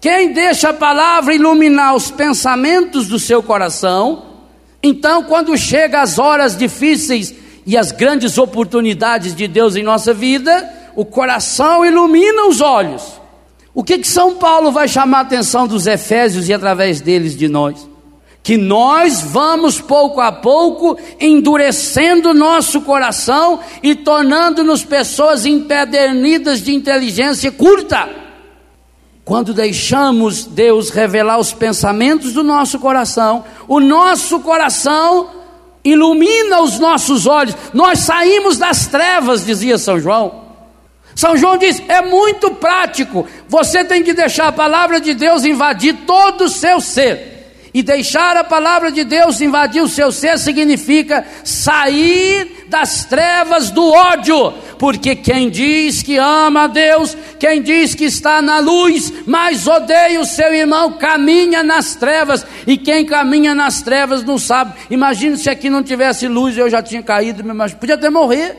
Quem 0.00 0.32
deixa 0.32 0.70
a 0.70 0.74
palavra 0.74 1.34
iluminar 1.34 1.94
os 1.94 2.10
pensamentos 2.10 3.06
do 3.06 3.18
seu 3.18 3.42
coração, 3.42 4.24
então 4.82 5.22
quando 5.22 5.56
chega 5.56 6.00
as 6.00 6.18
horas 6.18 6.56
difíceis 6.56 7.32
e 7.64 7.76
as 7.76 7.92
grandes 7.92 8.36
oportunidades 8.36 9.34
de 9.34 9.46
Deus 9.46 9.76
em 9.76 9.82
nossa 9.82 10.12
vida, 10.12 10.68
o 10.96 11.04
coração 11.04 11.84
ilumina 11.84 12.46
os 12.46 12.60
olhos. 12.60 13.20
O 13.72 13.82
que 13.82 13.98
que 13.98 14.08
São 14.08 14.34
Paulo 14.34 14.72
vai 14.72 14.88
chamar 14.88 15.18
a 15.18 15.22
atenção 15.22 15.66
dos 15.66 15.86
Efésios 15.86 16.48
e 16.48 16.52
através 16.52 17.00
deles 17.00 17.36
de 17.36 17.48
nós? 17.48 17.88
Que 18.42 18.56
nós 18.56 19.22
vamos 19.22 19.80
pouco 19.80 20.20
a 20.20 20.32
pouco 20.32 20.98
endurecendo 21.20 22.34
nosso 22.34 22.80
coração 22.80 23.60
e 23.82 23.94
tornando-nos 23.94 24.84
pessoas 24.84 25.46
empedernidas 25.46 26.60
de 26.60 26.74
inteligência 26.74 27.52
curta. 27.52 28.08
Quando 29.24 29.54
deixamos 29.54 30.44
Deus 30.44 30.90
revelar 30.90 31.38
os 31.38 31.52
pensamentos 31.52 32.32
do 32.32 32.42
nosso 32.42 32.80
coração, 32.80 33.44
o 33.68 33.78
nosso 33.78 34.40
coração 34.40 35.30
ilumina 35.84 36.60
os 36.60 36.80
nossos 36.80 37.26
olhos. 37.26 37.54
Nós 37.72 38.00
saímos 38.00 38.58
das 38.58 38.88
trevas, 38.88 39.44
dizia 39.44 39.78
São 39.78 40.00
João. 40.00 40.42
São 41.14 41.36
João 41.36 41.56
diz: 41.56 41.80
é 41.86 42.02
muito 42.02 42.50
prático. 42.52 43.24
Você 43.48 43.84
tem 43.84 44.02
que 44.02 44.12
deixar 44.12 44.48
a 44.48 44.52
palavra 44.52 45.00
de 45.00 45.14
Deus 45.14 45.44
invadir 45.44 45.98
todo 46.04 46.44
o 46.44 46.48
seu 46.48 46.80
ser. 46.80 47.31
E 47.74 47.82
deixar 47.82 48.36
a 48.36 48.44
palavra 48.44 48.92
de 48.92 49.02
Deus 49.02 49.40
invadir 49.40 49.82
o 49.82 49.88
seu 49.88 50.12
ser 50.12 50.38
significa 50.38 51.24
sair 51.42 52.66
das 52.68 53.06
trevas 53.06 53.70
do 53.70 53.90
ódio, 53.90 54.52
porque 54.78 55.16
quem 55.16 55.48
diz 55.48 56.02
que 56.02 56.18
ama 56.18 56.64
a 56.64 56.66
Deus, 56.66 57.16
quem 57.38 57.62
diz 57.62 57.94
que 57.94 58.04
está 58.04 58.42
na 58.42 58.58
luz, 58.58 59.10
mas 59.26 59.66
odeia 59.66 60.20
o 60.20 60.26
seu 60.26 60.52
irmão, 60.52 60.92
caminha 60.92 61.62
nas 61.62 61.94
trevas, 61.94 62.44
e 62.66 62.76
quem 62.76 63.06
caminha 63.06 63.54
nas 63.54 63.80
trevas 63.80 64.22
não 64.22 64.38
sabe. 64.38 64.74
Imagine 64.90 65.38
se 65.38 65.48
aqui 65.48 65.70
não 65.70 65.82
tivesse 65.82 66.28
luz, 66.28 66.58
eu 66.58 66.68
já 66.68 66.82
tinha 66.82 67.02
caído, 67.02 67.42
mas 67.54 67.72
podia 67.72 67.94
até 67.94 68.10
morrer, 68.10 68.54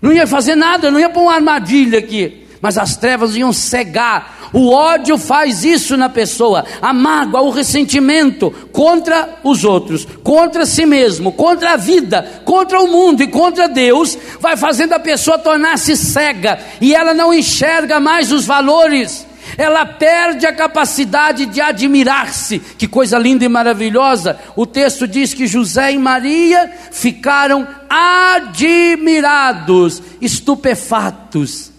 não 0.00 0.10
ia 0.10 0.26
fazer 0.26 0.54
nada, 0.54 0.90
não 0.90 0.98
ia 0.98 1.10
pôr 1.10 1.22
uma 1.22 1.34
armadilha 1.34 1.98
aqui 1.98 2.45
mas 2.60 2.78
as 2.78 2.96
trevas 2.96 3.36
iam 3.36 3.52
cegar. 3.52 4.48
O 4.52 4.70
ódio 4.70 5.18
faz 5.18 5.64
isso 5.64 5.96
na 5.96 6.08
pessoa, 6.08 6.64
a 6.80 6.92
mágoa, 6.92 7.42
o 7.42 7.50
ressentimento 7.50 8.50
contra 8.72 9.40
os 9.42 9.64
outros, 9.64 10.06
contra 10.22 10.64
si 10.64 10.86
mesmo, 10.86 11.32
contra 11.32 11.72
a 11.72 11.76
vida, 11.76 12.42
contra 12.44 12.80
o 12.80 12.86
mundo 12.88 13.22
e 13.22 13.26
contra 13.26 13.68
Deus, 13.68 14.16
vai 14.40 14.56
fazendo 14.56 14.94
a 14.94 15.00
pessoa 15.00 15.38
tornar-se 15.38 15.96
cega 15.96 16.58
e 16.80 16.94
ela 16.94 17.12
não 17.12 17.34
enxerga 17.34 18.00
mais 18.00 18.32
os 18.32 18.46
valores. 18.46 19.26
Ela 19.56 19.86
perde 19.86 20.44
a 20.44 20.52
capacidade 20.52 21.46
de 21.46 21.60
admirar-se. 21.60 22.58
Que 22.58 22.88
coisa 22.88 23.16
linda 23.16 23.44
e 23.44 23.48
maravilhosa. 23.48 24.36
O 24.56 24.66
texto 24.66 25.06
diz 25.06 25.32
que 25.32 25.46
José 25.46 25.92
e 25.92 25.98
Maria 25.98 26.68
ficaram 26.90 27.64
admirados, 27.88 30.02
estupefatos 30.20 31.75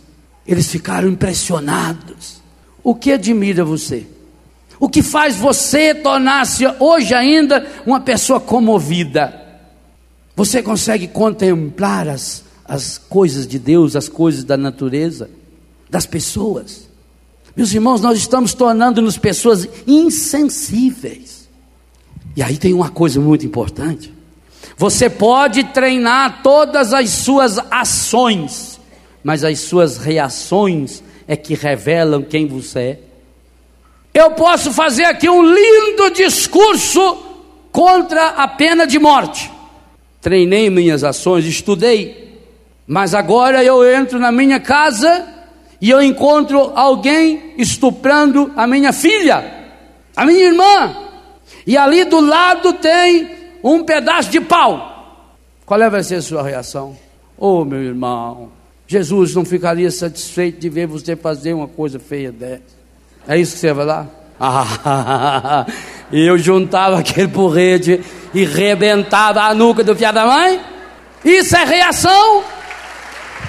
eles 0.47 0.69
ficaram 0.69 1.10
impressionados. 1.10 2.41
O 2.83 2.95
que 2.95 3.12
admira 3.12 3.65
você? 3.65 4.07
O 4.79 4.88
que 4.88 5.01
faz 5.01 5.36
você 5.36 5.93
tornar-se 5.93 6.63
hoje 6.79 7.13
ainda 7.13 7.67
uma 7.86 7.99
pessoa 7.99 8.39
comovida? 8.39 9.45
Você 10.36 10.62
consegue 10.62 11.07
contemplar 11.07 12.07
as, 12.07 12.43
as 12.63 12.97
coisas 12.97 13.47
de 13.47 13.60
Deus, 13.60 13.95
as 13.95 14.07
coisas 14.07 14.43
da 14.43 14.55
natureza, 14.55 15.29
das 15.89 16.05
pessoas? 16.05 16.88
Meus 17.55 17.73
irmãos, 17.73 18.01
nós 18.01 18.19
estamos 18.19 18.53
tornando-nos 18.53 19.17
pessoas 19.17 19.67
insensíveis. 19.88 21.49
E 22.36 22.43
aí 22.43 22.55
tem 22.55 22.71
uma 22.71 22.89
coisa 22.89 23.19
muito 23.19 23.45
importante. 23.45 24.13
Você 24.77 25.10
pode 25.10 25.63
treinar 25.73 26.43
todas 26.43 26.93
as 26.93 27.10
suas 27.10 27.57
ações 27.71 28.76
mas 29.23 29.43
as 29.43 29.60
suas 29.60 29.97
reações 29.97 31.03
é 31.27 31.36
que 31.36 31.53
revelam 31.53 32.21
quem 32.21 32.47
você 32.47 32.80
é. 32.80 32.99
Eu 34.13 34.32
posso 34.32 34.73
fazer 34.73 35.06
aqui 35.06 35.30
um 35.30 35.43
lindo 35.43 36.10
discurso 36.12 37.17
contra 37.71 38.30
a 38.30 38.47
pena 38.47 38.88
de 38.88 38.97
morte. 38.97 39.51
Treinei 40.21 40.69
minhas 40.69 41.03
ações, 41.03 41.45
estudei, 41.45 42.41
mas 42.88 43.13
agora 43.13 43.63
eu 43.63 43.88
entro 43.88 44.17
na 44.17 44.32
minha 44.32 44.60
casa 44.60 45.27
e 45.80 45.89
eu 45.89 46.01
encontro 46.01 46.71
alguém 46.75 47.53
estuprando 47.58 48.51
a 48.56 48.65
minha 48.65 48.91
filha, 48.91 49.69
a 50.15 50.25
minha 50.25 50.45
irmã, 50.45 50.95
e 51.65 51.77
ali 51.77 52.03
do 52.06 52.19
lado 52.19 52.73
tem 52.73 53.30
um 53.63 53.84
pedaço 53.84 54.32
de 54.32 54.41
pau. 54.41 55.27
Qual 55.65 55.82
é 55.82 55.89
vai 55.89 56.01
ser 56.01 56.15
a 56.15 56.21
sua 56.21 56.41
reação? 56.41 56.97
Oh, 57.38 57.63
meu 57.63 57.84
irmão, 57.84 58.51
Jesus 58.88 59.36
não 59.36 59.43
ficaria 59.43 59.91
satisfeito 59.91 60.60
de 60.60 60.69
ver 60.69 60.88
você 60.88 61.15
fazer 61.15 61.54
uma 61.54 61.67
coisa 61.67 62.00
feia 62.00 62.32
dessa. 62.32 62.78
É 63.28 63.38
isso 63.38 63.56
que 63.56 63.60
você 63.60 63.73
vai 63.73 63.86
lá? 63.86 64.08
Ah, 64.39 65.65
eu 66.12 66.38
juntava 66.38 67.00
aquele 67.00 67.28
porrete 67.28 68.00
e 68.34 68.45
rebentava 68.45 69.41
a 69.41 69.54
nuca 69.54 69.84
do 69.84 69.93
filho 69.93 70.13
da 70.13 70.26
mãe? 70.26 70.62
Isso 71.26 71.56
é 71.58 71.65
reação? 71.65 72.43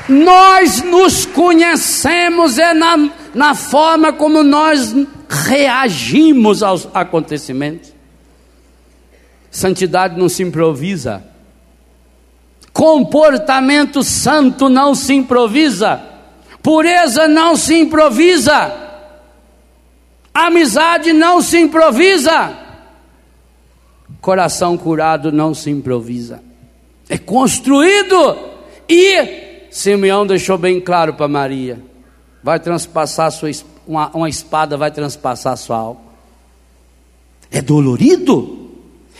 Nós 0.08 0.82
nos 0.82 1.24
conhecemos 1.26 2.58
é 2.58 2.74
na, 2.74 3.10
na 3.34 3.54
forma 3.54 4.12
como 4.12 4.42
nós 4.42 4.94
reagimos 5.28 6.62
aos 6.62 6.88
acontecimentos. 6.94 7.92
Santidade 9.50 10.18
não 10.18 10.28
se 10.28 10.42
improvisa. 10.42 11.22
Comportamento 12.78 14.04
santo 14.04 14.68
não 14.68 14.94
se 14.94 15.12
improvisa. 15.12 16.00
Pureza 16.62 17.26
não 17.26 17.56
se 17.56 17.76
improvisa. 17.76 18.72
Amizade 20.32 21.12
não 21.12 21.42
se 21.42 21.58
improvisa. 21.58 22.56
Coração 24.20 24.78
curado 24.78 25.32
não 25.32 25.54
se 25.54 25.70
improvisa. 25.70 26.40
É 27.08 27.18
construído 27.18 28.38
e 28.88 29.66
Simeão 29.72 30.24
deixou 30.24 30.56
bem 30.56 30.80
claro 30.80 31.14
para 31.14 31.26
Maria: 31.26 31.82
vai 32.44 32.60
transpassar 32.60 33.32
sua, 33.32 33.50
uma, 33.88 34.08
uma 34.14 34.28
espada, 34.28 34.76
vai 34.76 34.92
transpassar 34.92 35.56
sua 35.56 35.78
alma. 35.78 36.00
É 37.50 37.60
dolorido. 37.60 38.67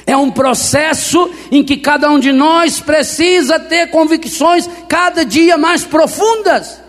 É 0.09 0.17
um 0.17 0.31
processo 0.31 1.31
em 1.53 1.63
que 1.63 1.77
cada 1.77 2.11
um 2.11 2.19
de 2.19 2.33
nós 2.33 2.81
precisa 2.81 3.61
ter 3.61 3.91
convicções 3.91 4.67
cada 4.89 5.23
dia 5.23 5.59
mais 5.59 5.85
profundas, 5.85 6.81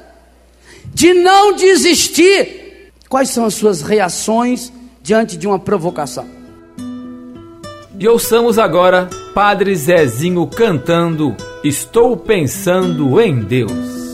de 0.94 1.14
não 1.14 1.52
desistir. 1.52 2.94
Quais 3.10 3.28
são 3.28 3.44
as 3.44 3.56
suas 3.56 3.82
reações 3.82 4.72
diante 5.04 5.36
de 5.36 5.46
uma 5.46 5.60
provocação? 5.60 6.26
E 8.00 8.08
ouçamos 8.08 8.58
agora 8.58 9.10
Padre 9.34 9.76
Zezinho 9.76 10.48
cantando 10.48 11.36
Estou 11.62 12.16
pensando 12.16 13.20
em 13.20 13.42
Deus. 13.42 14.09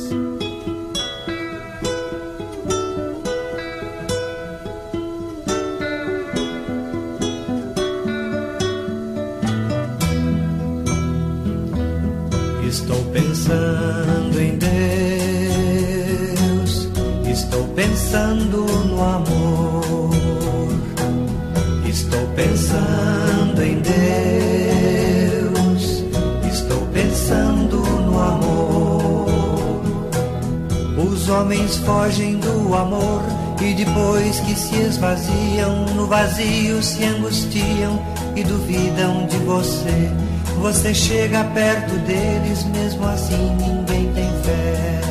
No 36.45 36.51
vazio 36.51 36.83
se 36.83 37.03
angustiam 37.03 37.99
e 38.35 38.43
duvidam 38.43 39.25
de 39.27 39.37
você. 39.37 40.11
Você 40.59 40.93
chega 40.93 41.43
perto 41.43 41.95
deles, 41.99 42.63
mesmo 42.65 43.07
assim 43.07 43.55
ninguém 43.55 44.11
tem 44.13 44.29
fé. 44.43 45.01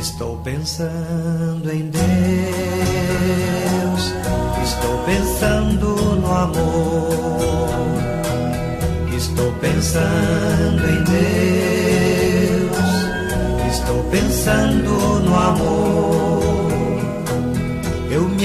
Estou 0.00 0.38
pensando 0.38 1.70
em 1.70 1.90
Deus, 1.90 2.04
estou 4.62 4.98
pensando 5.04 5.96
no 6.20 6.32
amor, 6.32 7.18
estou 9.16 9.52
pensando 9.52 10.88
em 10.88 11.04
Deus, 12.64 12.76
estou 13.70 14.02
pensando 14.04 15.20
no 15.20 15.34
amor. 15.34 16.45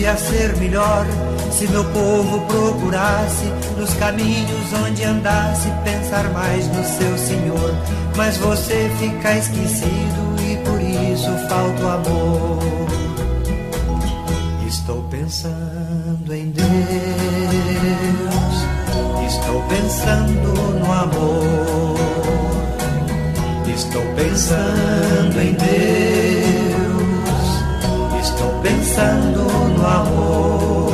podia 0.00 0.16
ser 0.16 0.56
melhor 0.56 1.06
se 1.52 1.68
meu 1.68 1.84
povo 1.84 2.40
procurasse 2.46 3.44
nos 3.76 3.92
caminhos 3.94 4.72
onde 4.86 5.04
andasse 5.04 5.68
pensar 5.84 6.24
mais 6.30 6.66
no 6.68 6.82
seu 6.82 7.18
Senhor. 7.18 7.74
Mas 8.16 8.38
você 8.38 8.90
fica 8.98 9.36
esquecido 9.36 10.36
e 10.40 10.56
por 10.64 10.80
isso 10.80 11.30
falta 11.50 11.82
o 11.82 11.88
amor. 11.90 12.58
Estou 14.66 15.02
pensando 15.10 16.34
em 16.34 16.50
Deus, 16.50 16.66
estou 19.28 19.62
pensando 19.68 20.78
no 20.78 20.92
amor, 20.92 21.96
estou 23.66 24.02
pensando 24.14 25.09
pensando 29.00 29.42
no 29.78 29.86
amor. 29.86 30.90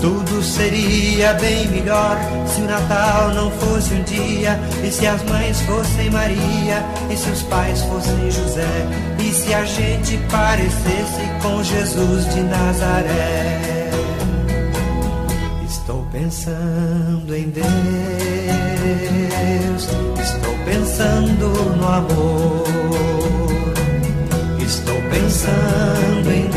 Tudo 0.00 0.42
seria 0.42 1.32
bem 1.34 1.66
melhor 1.68 2.18
se 2.46 2.60
o 2.60 2.66
Natal 2.66 3.32
não 3.34 3.50
fosse 3.50 3.94
um 3.94 4.02
dia, 4.02 4.60
e 4.84 4.90
se 4.90 5.06
as 5.06 5.22
mães 5.24 5.60
fossem 5.62 6.10
Maria, 6.10 6.84
e 7.10 7.16
se 7.16 7.30
os 7.30 7.42
pais 7.44 7.80
fossem 7.82 8.30
José, 8.30 8.86
e 9.18 9.32
se 9.32 9.54
a 9.54 9.64
gente 9.64 10.18
parecesse 10.30 11.22
com 11.42 11.62
Jesus 11.62 12.34
de 12.34 12.42
Nazaré. 12.42 13.90
Estou 15.66 16.06
pensando 16.12 17.34
em 17.34 17.48
Deus, 17.48 17.68
estou 20.20 20.54
pensando 20.66 21.48
no 21.76 21.88
amor, 21.88 23.43
estou 24.74 25.00
pensando 25.02 26.32
em 26.32 26.48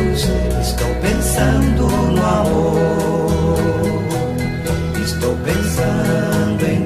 Deus, 0.00 0.24
estou 0.62 0.88
pensando 1.02 1.86
no 1.86 2.24
amor, 2.24 4.02
estou 5.04 5.36
pensando 5.36 6.64
em 6.64 6.82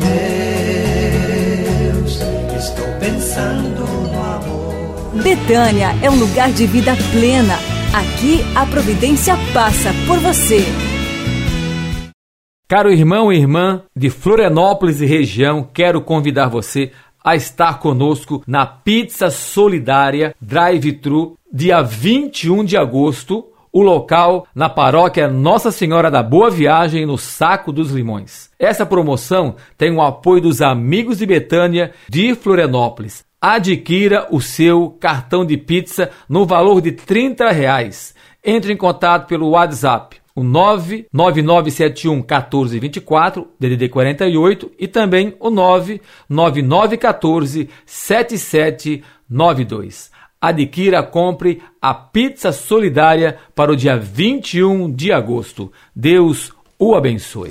Deus, 1.95 2.21
estou 2.59 2.89
pensando 2.99 3.87
no 3.87 4.21
amor. 4.21 4.75
Betânia 5.23 5.95
é 6.03 6.11
um 6.11 6.19
lugar 6.19 6.51
de 6.51 6.67
vida 6.67 6.97
plena. 7.13 7.55
Aqui 7.95 8.45
a 8.55 8.67
providência 8.67 9.37
passa 9.55 9.95
por 10.07 10.19
você. 10.19 10.65
Caro 12.69 12.93
irmão 12.93 13.33
e 13.33 13.37
irmã 13.39 13.85
de 13.97 14.11
Florianópolis 14.11 15.01
e 15.01 15.07
região, 15.07 15.67
quero 15.73 16.03
convidar 16.03 16.49
você 16.49 16.93
a 17.29 17.37
estar 17.37 17.79
conosco 17.79 18.43
na 18.47 18.65
Pizza 18.65 19.29
Solidária 19.31 20.35
Drive-Thru, 20.41 21.37
dia 21.53 21.83
21 21.83 22.65
de 22.65 22.75
agosto, 22.75 23.45
o 23.71 23.83
local 23.83 24.47
na 24.55 24.67
paróquia 24.71 25.29
Nossa 25.29 25.71
Senhora 25.71 26.11
da 26.11 26.23
Boa 26.23 26.51
Viagem, 26.51 27.05
no 27.05 27.19
Saco 27.19 27.71
dos 27.71 27.91
Limões. 27.91 28.49
Essa 28.59 28.87
promoção 28.87 29.57
tem 29.77 29.95
o 29.95 30.01
apoio 30.01 30.41
dos 30.41 30.63
amigos 30.63 31.19
de 31.19 31.27
Betânia 31.27 31.93
de 32.09 32.35
Florianópolis. 32.35 33.27
Adquira 33.39 34.27
o 34.31 34.41
seu 34.41 34.97
cartão 34.99 35.45
de 35.45 35.59
pizza 35.59 36.11
no 36.31 36.47
valor 36.47 36.81
de 36.81 36.93
30 36.93 37.51
reais. 37.51 38.15
Entre 38.43 38.73
em 38.73 38.77
contato 38.77 39.27
pelo 39.27 39.51
WhatsApp, 39.51 40.17
o 40.39 40.45
99971 40.45 42.17
1424, 42.17 43.49
DDD 43.59 43.89
48, 43.89 44.71
e 44.79 44.87
também 44.87 45.35
o 45.41 45.51
99914 45.51 47.69
7792. 47.85 50.13
Adquira, 50.41 51.03
compre 51.03 51.61
a 51.83 51.93
pizza 51.93 52.53
solidária 52.53 53.37
para 53.55 53.73
o 53.73 53.77
dia 53.77 53.97
21 53.97 54.93
de 54.93 55.11
agosto. 55.13 55.73
Deus 55.95 56.53
o 56.79 56.95
abençoe. 56.95 57.51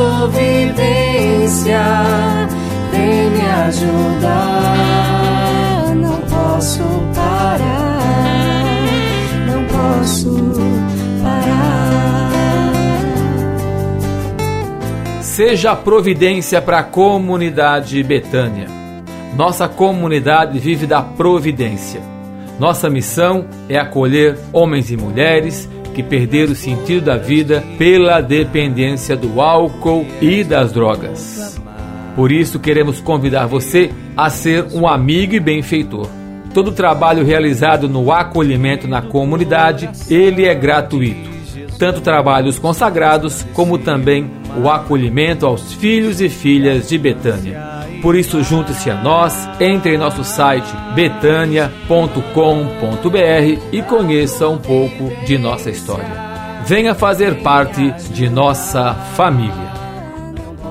Providência, 0.00 1.82
vem 2.90 3.30
me 3.30 3.46
ajudar. 3.66 4.74
Não 5.94 6.16
posso 6.22 6.82
parar, 7.14 8.00
não 9.46 9.62
posso 9.66 10.34
parar. 11.22 12.30
Seja 15.20 15.76
providência 15.76 16.62
para 16.62 16.78
a 16.78 16.82
comunidade 16.82 18.02
Betânia. 18.02 18.68
Nossa 19.36 19.68
comunidade 19.68 20.58
vive 20.58 20.86
da 20.86 21.02
providência. 21.02 22.00
Nossa 22.58 22.88
missão 22.90 23.44
é 23.68 23.78
acolher 23.78 24.38
homens 24.52 24.90
e 24.90 24.96
mulheres 24.96 25.68
que 26.02 26.50
o 26.50 26.54
sentido 26.54 27.06
da 27.06 27.16
vida 27.16 27.62
pela 27.78 28.20
dependência 28.20 29.16
do 29.16 29.40
álcool 29.40 30.06
e 30.20 30.44
das 30.44 30.72
drogas. 30.72 31.58
Por 32.16 32.32
isso 32.32 32.58
queremos 32.58 33.00
convidar 33.00 33.46
você 33.46 33.90
a 34.16 34.28
ser 34.28 34.66
um 34.72 34.86
amigo 34.86 35.34
e 35.34 35.40
benfeitor. 35.40 36.08
Todo 36.52 36.68
o 36.68 36.72
trabalho 36.72 37.24
realizado 37.24 37.88
no 37.88 38.10
acolhimento 38.12 38.88
na 38.88 39.00
comunidade, 39.00 39.88
ele 40.08 40.46
é 40.46 40.54
gratuito. 40.54 41.30
Tanto 41.78 42.00
trabalhos 42.00 42.58
consagrados 42.58 43.46
como 43.54 43.78
também 43.78 44.39
o 44.56 44.70
acolhimento 44.70 45.46
aos 45.46 45.72
filhos 45.74 46.20
e 46.20 46.28
filhas 46.28 46.88
de 46.88 46.98
Betânia. 46.98 47.80
Por 48.02 48.16
isso, 48.16 48.42
junte-se 48.42 48.90
a 48.90 48.94
nós, 48.94 49.48
entre 49.60 49.94
em 49.94 49.98
nosso 49.98 50.24
site 50.24 50.68
betania.com.br 50.94 51.68
e 53.72 53.82
conheça 53.82 54.48
um 54.48 54.58
pouco 54.58 55.12
de 55.24 55.36
nossa 55.36 55.70
história. 55.70 56.30
Venha 56.64 56.94
fazer 56.94 57.42
parte 57.42 57.90
de 58.12 58.28
nossa 58.28 58.94
família. 59.14 59.70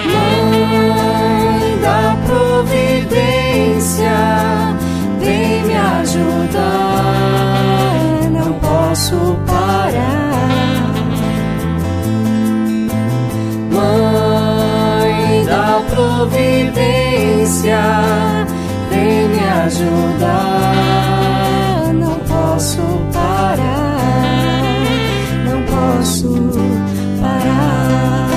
Mãe 0.06 1.78
da 1.80 2.16
providência, 2.26 4.10
vem 5.20 5.62
me 5.64 5.76
ajudar. 5.76 7.18
Não 8.30 8.52
posso 8.54 9.36
parar. 9.46 10.92
Mãe 13.70 15.44
da 15.44 15.82
providência, 15.94 17.80
vem 18.90 19.28
me 19.28 19.44
ajudar. 19.66 20.58
Posso 26.08 26.32
parar. 27.20 28.28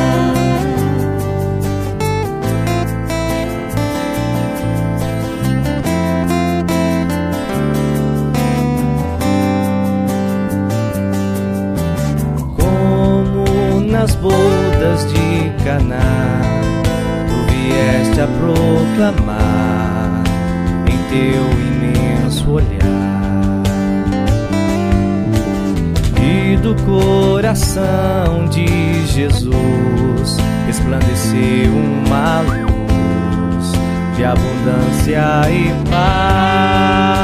como 12.58 13.80
nas 13.90 14.16
bodas 14.16 15.08
de 15.14 15.64
Caná, 15.64 16.42
tu 17.28 17.38
vieste 17.52 18.22
a 18.22 18.28
proclamar 18.28 20.24
em 20.88 20.98
teu 21.10 21.46
imenso 21.62 22.52
olhar. 22.52 22.81
Do 26.74 26.84
coração 26.84 28.48
de 28.50 29.06
Jesus 29.08 30.38
resplandeceu 30.66 31.72
uma 31.72 32.42
luz 32.42 33.72
de 34.16 34.24
abundância 34.24 35.50
e 35.50 35.90
paz. 35.90 37.21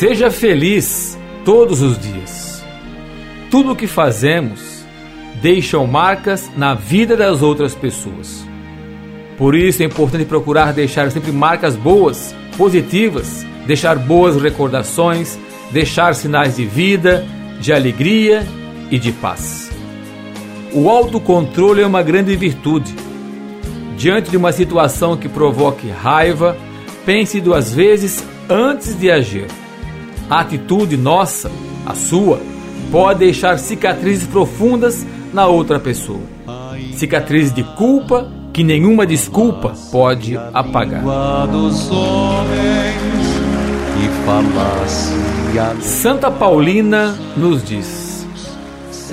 Seja 0.00 0.30
feliz 0.30 1.18
todos 1.44 1.82
os 1.82 1.98
dias. 1.98 2.64
Tudo 3.50 3.72
o 3.72 3.76
que 3.76 3.86
fazemos 3.86 4.82
deixam 5.42 5.86
marcas 5.86 6.50
na 6.56 6.72
vida 6.72 7.14
das 7.14 7.42
outras 7.42 7.74
pessoas. 7.74 8.42
Por 9.36 9.54
isso 9.54 9.82
é 9.82 9.84
importante 9.84 10.24
procurar 10.24 10.72
deixar 10.72 11.10
sempre 11.10 11.30
marcas 11.30 11.76
boas, 11.76 12.34
positivas, 12.56 13.44
deixar 13.66 13.98
boas 13.98 14.40
recordações, 14.40 15.38
deixar 15.70 16.14
sinais 16.14 16.56
de 16.56 16.64
vida, 16.64 17.22
de 17.60 17.70
alegria 17.70 18.42
e 18.90 18.98
de 18.98 19.12
paz. 19.12 19.70
O 20.72 20.88
autocontrole 20.88 21.82
é 21.82 21.86
uma 21.86 22.02
grande 22.02 22.34
virtude. 22.36 22.94
Diante 23.98 24.30
de 24.30 24.38
uma 24.38 24.50
situação 24.50 25.14
que 25.14 25.28
provoque 25.28 25.90
raiva, 25.90 26.56
pense 27.04 27.38
duas 27.38 27.74
vezes 27.74 28.24
antes 28.48 28.98
de 28.98 29.10
agir. 29.10 29.59
A 30.30 30.42
atitude 30.42 30.96
nossa, 30.96 31.50
a 31.84 31.92
sua, 31.92 32.40
pode 32.92 33.18
deixar 33.18 33.58
cicatrizes 33.58 34.28
profundas 34.28 35.04
na 35.34 35.48
outra 35.48 35.80
pessoa. 35.80 36.20
Cicatrizes 36.94 37.52
de 37.52 37.64
culpa 37.64 38.30
que 38.52 38.62
nenhuma 38.62 39.04
desculpa 39.04 39.74
pode 39.90 40.36
apagar. 40.54 41.02
Santa 45.80 46.30
Paulina 46.30 47.18
nos 47.36 47.64
diz: 47.64 48.24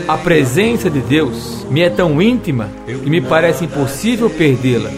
A 0.07 0.19
presença 0.19 0.87
de 0.87 0.99
Deus 0.99 1.65
me 1.71 1.81
é 1.81 1.89
tão 1.89 2.21
íntima 2.21 2.69
que 2.85 3.09
me 3.09 3.21
parece 3.21 3.65
impossível 3.65 4.29
perdê-la. 4.29 4.91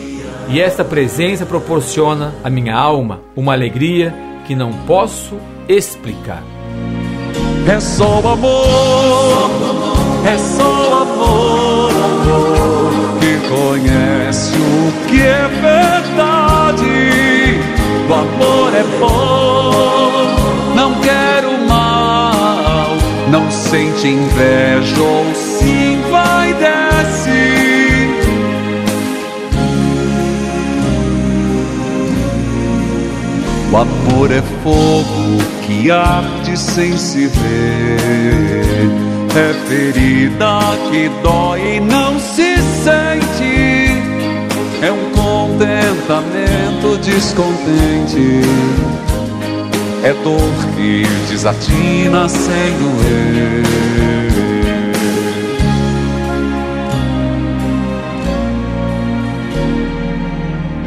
E 0.49 0.59
esta 0.59 0.83
presença 0.83 1.45
proporciona 1.45 2.33
à 2.43 2.49
minha 2.49 2.75
alma 2.75 3.21
uma 3.37 3.53
alegria 3.53 4.13
que 4.45 4.53
não 4.53 4.73
posso 4.85 5.37
explicar. 5.69 6.43
É 7.67 7.79
só 7.79 8.19
o 8.19 8.27
amor, 8.27 9.51
é 10.25 10.37
só 10.37 10.63
o 10.63 10.95
amor, 11.03 11.91
amor 11.91 13.19
que 13.19 13.37
conhece 13.47 14.55
o 14.55 15.07
que 15.07 15.21
é 15.21 15.47
verdade. 15.61 16.89
O 18.09 18.13
amor 18.13 18.73
é 18.73 18.83
bom, 18.99 20.75
não 20.75 20.95
quero 21.01 21.51
mal, 21.67 22.87
não 23.29 23.51
sente 23.51 24.07
inveja 24.07 24.99
ou 24.99 25.25
vai 26.09 26.53
desce. 26.55 28.09
O 33.71 33.77
amor 33.77 34.31
é 34.31 34.41
fogo 34.63 35.18
que 35.65 35.91
arde 35.91 36.57
sem 36.57 36.97
se 36.97 37.27
ver. 37.27 38.89
É 39.35 39.53
ferida 39.67 40.59
que 40.89 41.09
dói 41.21 41.75
e 41.75 41.79
não 41.79 42.19
se 42.19 42.57
sente. 42.57 44.09
É 44.81 44.91
um 44.91 45.11
contentamento 45.11 46.97
descontente. 47.03 48.41
É 50.03 50.13
dor 50.23 50.39
que 50.75 51.03
desatina 51.29 52.27
sem 52.27 52.73
doer. 52.79 53.69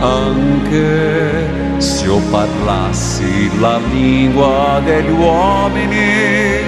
Anche 0.01 1.61
se 2.03 2.09
io 2.09 2.18
parlassi 2.30 3.50
la 3.61 3.78
lingua 3.78 4.80
degli 4.84 5.11
uomini 5.11 6.61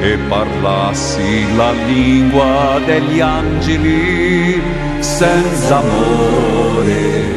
e 0.00 0.18
parlassi 0.28 1.56
la 1.56 1.72
lingua 1.72 2.80
degli 2.86 3.20
angeli, 3.20 4.62
senza 5.00 5.78
amore 5.78 7.36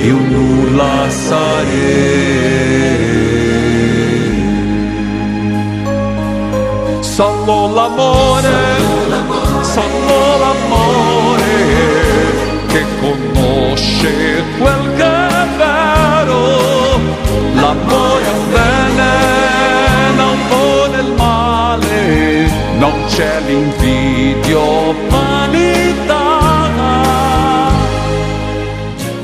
io 0.00 0.16
nulla 0.16 1.08
sarei. 1.08 1.52
Solo 7.00 7.72
l'amore, 7.72 8.50
solo 9.62 10.38
l'amore 10.42 11.54
che 12.66 12.84
conosce 13.00 14.42
quel. 14.58 14.83
L'amore 17.64 18.24
è 18.24 18.30
un 18.30 18.50
bene, 18.52 19.10
non 20.16 20.36
vuole 20.48 21.00
il 21.00 21.12
male, 21.16 22.50
non 22.76 22.92
c'è 23.06 23.40
l'invidia 23.46 24.58
o 24.58 24.94
vanità. 25.08 26.42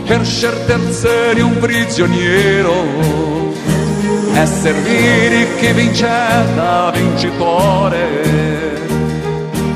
Per 0.07 0.25
scelte 0.25 0.73
essere 0.73 1.43
un 1.43 1.59
prigioniero. 1.59 2.73
È 4.33 4.47
servire 4.47 5.57
chi 5.59 5.73
vince 5.73 6.09
da 6.55 6.91
vincitore. 6.95 8.23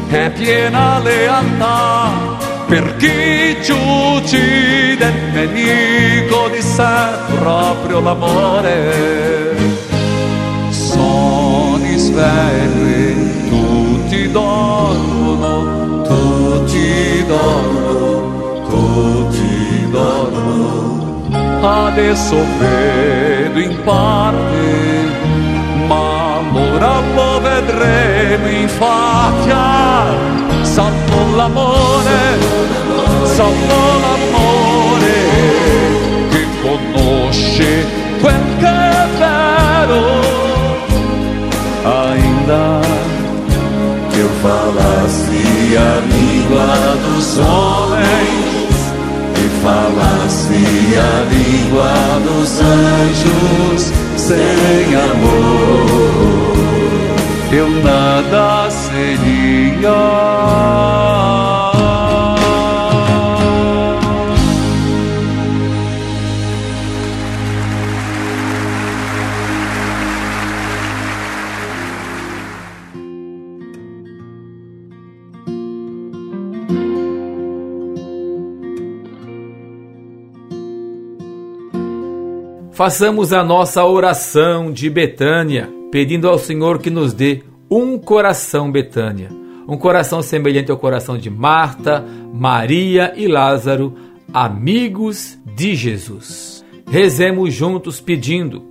È 0.09 0.31
piena 0.31 1.01
lealtà 1.01 2.24
per 2.67 2.97
chi 2.97 3.57
ci 3.63 3.73
uccide 3.73 5.07
il 5.07 5.33
nemico 5.33 6.49
di 6.49 6.61
sé 6.61 7.09
proprio 7.39 8.01
l'amore 8.01 9.55
sono 10.71 11.87
svegli 11.97 13.49
tutti 13.49 14.31
dormono 14.31 16.03
tutti 16.03 17.25
dormono 17.27 18.63
tutti 18.69 19.89
dormono 19.91 21.05
adesso 21.65 22.37
vedo 22.59 23.59
in 23.59 23.77
parte, 23.85 25.07
ma 25.87 26.41
ora 26.53 27.01
lo 27.15 27.41
vedremo 27.41 28.49
infatti. 28.49 30.54
Salvo 30.75 31.37
l'amore, 31.37 32.23
salvo 33.23 33.81
l'amore 34.03 35.19
che 36.31 36.43
conosce 36.63 37.87
quel 38.21 38.43
che 38.59 38.67
è 38.67 39.07
vero. 39.21 40.03
Ainda 41.85 42.81
que 44.11 44.19
eu 44.19 44.31
falasse 44.43 45.43
a 45.77 46.01
língua 46.11 46.69
dos 47.07 47.39
homens 47.39 48.77
e 49.37 49.47
falasse 49.63 50.59
a 50.99 51.15
língua 51.31 51.95
dos 52.25 52.61
anjos 52.61 53.93
sem 54.17 54.89
amor, 54.97 56.84
eu 57.57 57.71
nada 57.71 58.69
seria. 58.71 60.35
Façamos 82.73 83.33
a 83.33 83.45
nossa 83.45 83.85
oração 83.85 84.73
de 84.73 84.91
Betânia, 84.91 85.74
pedindo 85.95 86.29
ao 86.29 86.41
Senhor 86.41 86.81
que 86.81 86.91
nos 86.91 87.13
dê 87.13 87.45
um 87.71 87.97
coração 87.97 88.69
Betânia, 88.69 89.31
um 89.69 89.77
coração 89.77 90.23
semelhante 90.23 90.69
ao 90.69 90.77
coração 90.77 91.17
de 91.17 91.31
Marta, 91.31 92.05
Maria 92.35 93.13
e 93.17 93.29
Lázaro, 93.29 93.95
amigos 94.33 95.39
de 95.55 95.77
Jesus. 95.77 96.65
Rezemos 96.91 97.55
juntos 97.55 98.01
pedindo: 98.01 98.65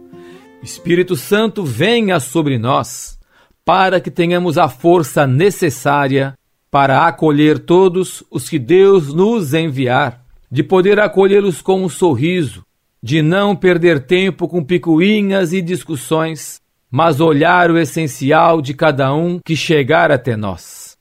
Espírito 0.61 1.15
Santo, 1.15 1.63
venha 1.63 2.19
sobre 2.19 2.57
nós, 2.57 3.17
para 3.63 4.01
que 4.01 4.11
tenhamos 4.11 4.57
a 4.57 4.67
força 4.67 5.26
necessária 5.26 6.38
para 6.69 7.07
acolher 7.07 7.57
todos 7.57 8.21
os 8.30 8.49
que 8.49 8.59
Deus 8.59 9.13
nos 9.13 9.53
enviar, 9.53 10.26
de 10.51 10.61
poder 10.61 10.99
acolhê-los 10.99 11.61
com 11.61 11.86
um 11.86 11.88
sorriso, 11.88 12.65
de 13.01 13.21
não 13.21 13.55
perder 13.55 14.07
tempo 14.07 14.45
com 14.45 14.61
picuinhas 14.61 15.53
e 15.53 15.61
discussões, 15.61 16.61
mas 16.96 17.20
olhar 17.20 17.72
o 17.72 17.78
essencial 17.80 18.62
de 18.62 18.72
cada 18.72 19.12
um 19.16 19.39
que 19.44 19.56
chegar 19.56 20.12
até 20.12 20.38
nós. 20.38 20.96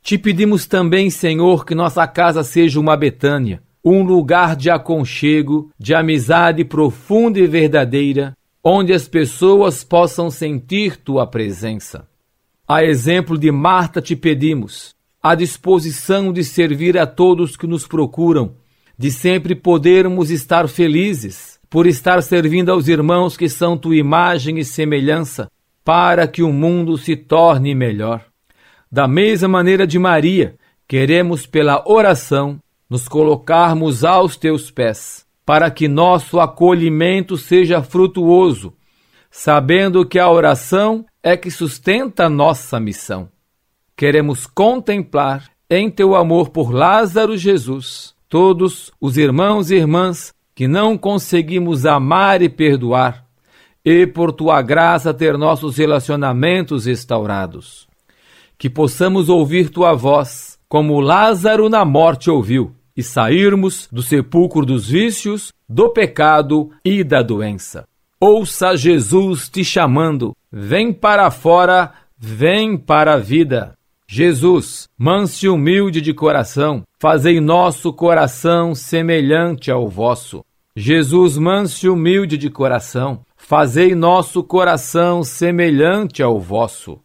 Te 0.00 0.16
pedimos 0.16 0.66
também, 0.66 1.10
Senhor, 1.10 1.66
que 1.66 1.74
nossa 1.74 2.06
casa 2.06 2.44
seja 2.44 2.78
uma 2.78 2.96
Betânia, 2.96 3.60
um 3.84 4.04
lugar 4.04 4.54
de 4.54 4.70
aconchego, 4.70 5.68
de 5.76 5.96
amizade 5.96 6.64
profunda 6.64 7.40
e 7.40 7.46
verdadeira, 7.48 8.36
onde 8.62 8.92
as 8.92 9.08
pessoas 9.08 9.82
possam 9.82 10.30
sentir 10.30 10.96
tua 10.96 11.26
presença. 11.26 12.06
A 12.68 12.84
exemplo 12.84 13.36
de 13.36 13.50
Marta, 13.50 14.00
te 14.00 14.14
pedimos 14.14 14.94
a 15.20 15.34
disposição 15.34 16.32
de 16.32 16.44
servir 16.44 16.96
a 16.96 17.04
todos 17.04 17.56
que 17.56 17.66
nos 17.66 17.84
procuram, 17.84 18.54
de 18.96 19.10
sempre 19.10 19.56
podermos 19.56 20.30
estar 20.30 20.68
felizes 20.68 21.51
por 21.72 21.86
estar 21.86 22.22
servindo 22.22 22.70
aos 22.70 22.86
irmãos 22.86 23.34
que 23.34 23.48
são 23.48 23.78
tua 23.78 23.96
imagem 23.96 24.58
e 24.58 24.64
semelhança, 24.64 25.50
para 25.82 26.28
que 26.28 26.42
o 26.42 26.52
mundo 26.52 26.98
se 26.98 27.16
torne 27.16 27.74
melhor. 27.74 28.26
Da 28.90 29.08
mesma 29.08 29.48
maneira 29.48 29.86
de 29.86 29.98
Maria, 29.98 30.54
queremos 30.86 31.46
pela 31.46 31.82
oração 31.88 32.60
nos 32.90 33.08
colocarmos 33.08 34.04
aos 34.04 34.36
teus 34.36 34.70
pés, 34.70 35.24
para 35.46 35.70
que 35.70 35.88
nosso 35.88 36.40
acolhimento 36.40 37.38
seja 37.38 37.82
frutuoso, 37.82 38.74
sabendo 39.30 40.04
que 40.04 40.18
a 40.18 40.30
oração 40.30 41.06
é 41.22 41.38
que 41.38 41.50
sustenta 41.50 42.28
nossa 42.28 42.78
missão. 42.78 43.30
Queremos 43.96 44.46
contemplar 44.46 45.48
em 45.70 45.90
teu 45.90 46.14
amor 46.14 46.50
por 46.50 46.70
Lázaro 46.70 47.34
Jesus 47.34 48.14
todos 48.28 48.92
os 49.00 49.16
irmãos 49.16 49.70
e 49.70 49.76
irmãs 49.76 50.34
que 50.54 50.68
não 50.68 50.98
conseguimos 50.98 51.86
amar 51.86 52.42
e 52.42 52.48
perdoar, 52.48 53.24
e 53.84 54.06
por 54.06 54.32
tua 54.32 54.62
graça 54.62 55.12
ter 55.12 55.36
nossos 55.36 55.76
relacionamentos 55.76 56.86
restaurados. 56.86 57.88
que 58.62 58.70
possamos 58.70 59.28
ouvir 59.28 59.70
tua 59.70 59.92
voz, 59.92 60.56
como 60.68 61.00
Lázaro 61.00 61.68
na 61.68 61.84
morte 61.84 62.30
ouviu, 62.30 62.72
e 62.96 63.02
sairmos 63.02 63.88
do 63.90 64.00
sepulcro 64.02 64.64
dos 64.64 64.88
vícios, 64.88 65.52
do 65.68 65.90
pecado 65.90 66.70
e 66.84 67.02
da 67.02 67.22
doença. 67.22 67.84
Ouça 68.20 68.76
Jesus 68.76 69.48
te 69.48 69.64
chamando, 69.64 70.32
vem 70.48 70.92
para 70.92 71.28
fora, 71.28 71.92
vem 72.16 72.76
para 72.76 73.14
a 73.14 73.18
vida. 73.18 73.74
Jesus, 74.14 74.90
manso 74.98 75.46
e 75.46 75.48
humilde 75.48 76.02
de 76.02 76.12
coração, 76.12 76.82
fazei 76.98 77.40
nosso 77.40 77.90
coração 77.94 78.74
semelhante 78.74 79.70
ao 79.70 79.88
vosso. 79.88 80.44
Jesus, 80.76 81.38
manso 81.38 81.86
e 81.86 81.88
humilde 81.88 82.36
de 82.36 82.50
coração, 82.50 83.24
fazei 83.34 83.94
nosso 83.94 84.44
coração 84.44 85.24
semelhante 85.24 86.22
ao 86.22 86.38
vosso. 86.38 87.00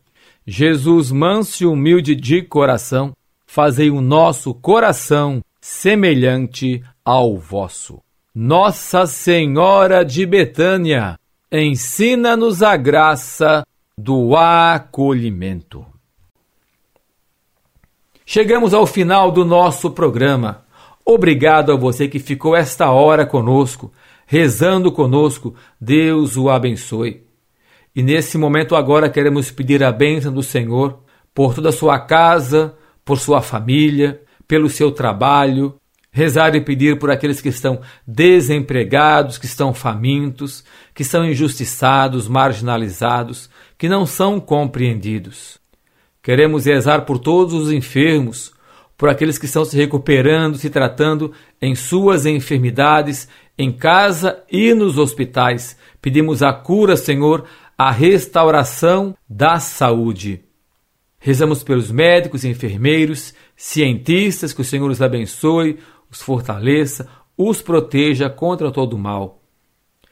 Jesus, 0.45 1.09
manso 1.09 1.63
e 1.63 1.65
humilde 1.65 2.13
de 2.13 2.41
coração, 2.41 3.13
fazei 3.45 3.89
o 3.89 4.01
nosso 4.01 4.53
coração 4.53 5.41
semelhante 5.61 6.83
ao 7.05 7.37
vosso. 7.37 8.01
Nossa 8.35 9.07
Senhora 9.07 10.03
de 10.03 10.25
Betânia, 10.25 11.17
ensina-nos 11.49 12.61
a 12.61 12.75
graça 12.75 13.65
do 13.97 14.35
acolhimento. 14.35 15.85
Chegamos 18.29 18.73
ao 18.73 18.85
final 18.85 19.31
do 19.31 19.45
nosso 19.45 19.89
programa. 19.89 20.65
Obrigado 21.05 21.71
a 21.71 21.77
você 21.77 22.09
que 22.09 22.19
ficou 22.19 22.57
esta 22.57 22.91
hora 22.91 23.25
conosco, 23.25 23.89
rezando 24.25 24.91
conosco. 24.91 25.55
Deus 25.79 26.35
o 26.35 26.49
abençoe. 26.49 27.23
E 27.95 28.03
nesse 28.03 28.37
momento 28.37 28.75
agora 28.75 29.09
queremos 29.09 29.49
pedir 29.49 29.81
a 29.81 29.93
bênção 29.93 30.33
do 30.33 30.43
Senhor 30.43 30.99
por 31.33 31.55
toda 31.55 31.69
a 31.69 31.71
sua 31.71 32.01
casa, 32.01 32.75
por 33.05 33.17
sua 33.17 33.41
família, 33.41 34.21
pelo 34.45 34.69
seu 34.69 34.91
trabalho, 34.91 35.75
rezar 36.11 36.53
e 36.53 36.59
pedir 36.59 36.99
por 36.99 37.09
aqueles 37.09 37.39
que 37.39 37.47
estão 37.47 37.79
desempregados, 38.05 39.37
que 39.37 39.45
estão 39.45 39.73
famintos, 39.73 40.65
que 40.93 41.05
são 41.05 41.25
injustiçados, 41.25 42.27
marginalizados, 42.27 43.49
que 43.77 43.87
não 43.87 44.05
são 44.05 44.37
compreendidos. 44.37 45.65
Queremos 46.27 46.65
rezar 46.65 47.05
por 47.05 47.19
todos 47.19 47.53
os 47.53 47.71
enfermos, 47.71 48.51
por 48.97 49.07
aqueles 49.07 49.37
que 49.37 49.45
estão 49.45 49.63
se 49.63 49.77
recuperando, 49.77 50.57
se 50.57 50.69
tratando 50.69 51.31
em 51.61 51.73
suas 51.73 52.25
enfermidades, 52.25 53.29
em 53.57 53.71
casa 53.71 54.43
e 54.51 54.73
nos 54.73 54.97
hospitais. 54.97 55.77
Pedimos 56.01 56.43
a 56.43 56.51
cura, 56.51 56.97
Senhor, 56.97 57.45
a 57.77 57.91
restauração 57.91 59.15
da 59.29 59.57
saúde. 59.61 60.43
Rezamos 61.17 61.63
pelos 61.63 61.89
médicos, 61.89 62.43
enfermeiros, 62.43 63.33
cientistas, 63.55 64.51
que 64.51 64.59
o 64.59 64.65
Senhor 64.65 64.91
os 64.91 65.01
abençoe, 65.01 65.79
os 66.11 66.21
fortaleça, 66.21 67.07
os 67.37 67.61
proteja 67.61 68.29
contra 68.29 68.69
todo 68.69 68.97
mal. 68.97 69.41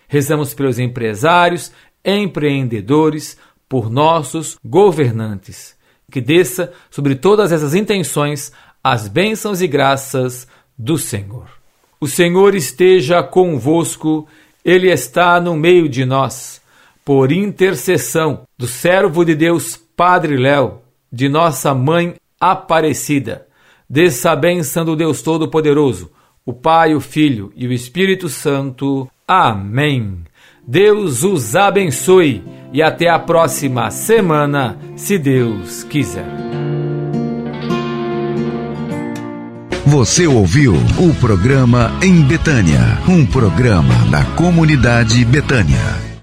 Rezamos 0.08 0.54
pelos 0.54 0.80
empresários, 0.80 1.74
empreendedores, 2.06 3.38
por 3.68 3.90
nossos 3.90 4.58
governantes 4.64 5.76
que 6.12 6.22
desça 6.22 6.72
sobre 6.90 7.16
todas 7.16 7.52
essas 7.52 7.74
intenções 7.74 8.52
as 8.84 9.08
bênçãos 9.08 9.64
e 9.64 9.68
graças 9.68 10.48
do 10.78 10.96
Senhor. 10.96 11.48
O 12.00 12.08
Senhor 12.08 12.54
esteja 12.54 13.24
convosco, 13.24 14.28
Ele 14.64 14.92
está 14.92 15.42
no 15.42 15.56
meio 15.56 15.90
de 15.90 16.06
nós. 16.06 16.62
Por 17.04 17.32
intercessão 17.32 18.44
do 18.56 18.68
servo 18.68 19.26
de 19.26 19.34
Deus, 19.34 19.76
Padre 19.98 20.38
Léo, 20.38 20.82
de 21.12 21.28
nossa 21.28 21.74
Mãe 21.74 22.14
Aparecida, 22.40 23.48
desça 23.90 24.32
a 24.32 24.36
bênção 24.36 24.86
do 24.86 24.96
Deus 24.96 25.24
Todo-Poderoso, 25.24 26.12
o 26.46 26.54
Pai, 26.54 26.94
o 26.94 27.00
Filho 27.00 27.52
e 27.56 27.66
o 27.66 27.74
Espírito 27.74 28.30
Santo. 28.30 29.10
Amém. 29.28 30.20
Deus 30.68 31.24
os 31.24 31.56
abençoe 31.56 32.44
e 32.74 32.82
até 32.82 33.08
a 33.08 33.20
próxima 33.20 33.92
semana, 33.92 34.78
se 34.96 35.18
Deus 35.18 35.84
quiser. 35.84 36.26
Você 39.86 40.26
ouviu 40.26 40.74
o 40.74 41.14
programa 41.22 41.92
Em 42.02 42.22
Betânia, 42.24 43.00
um 43.08 43.26
programa 43.26 43.94
da 44.10 44.26
comunidade 44.36 45.24
Betânia. 45.24 46.15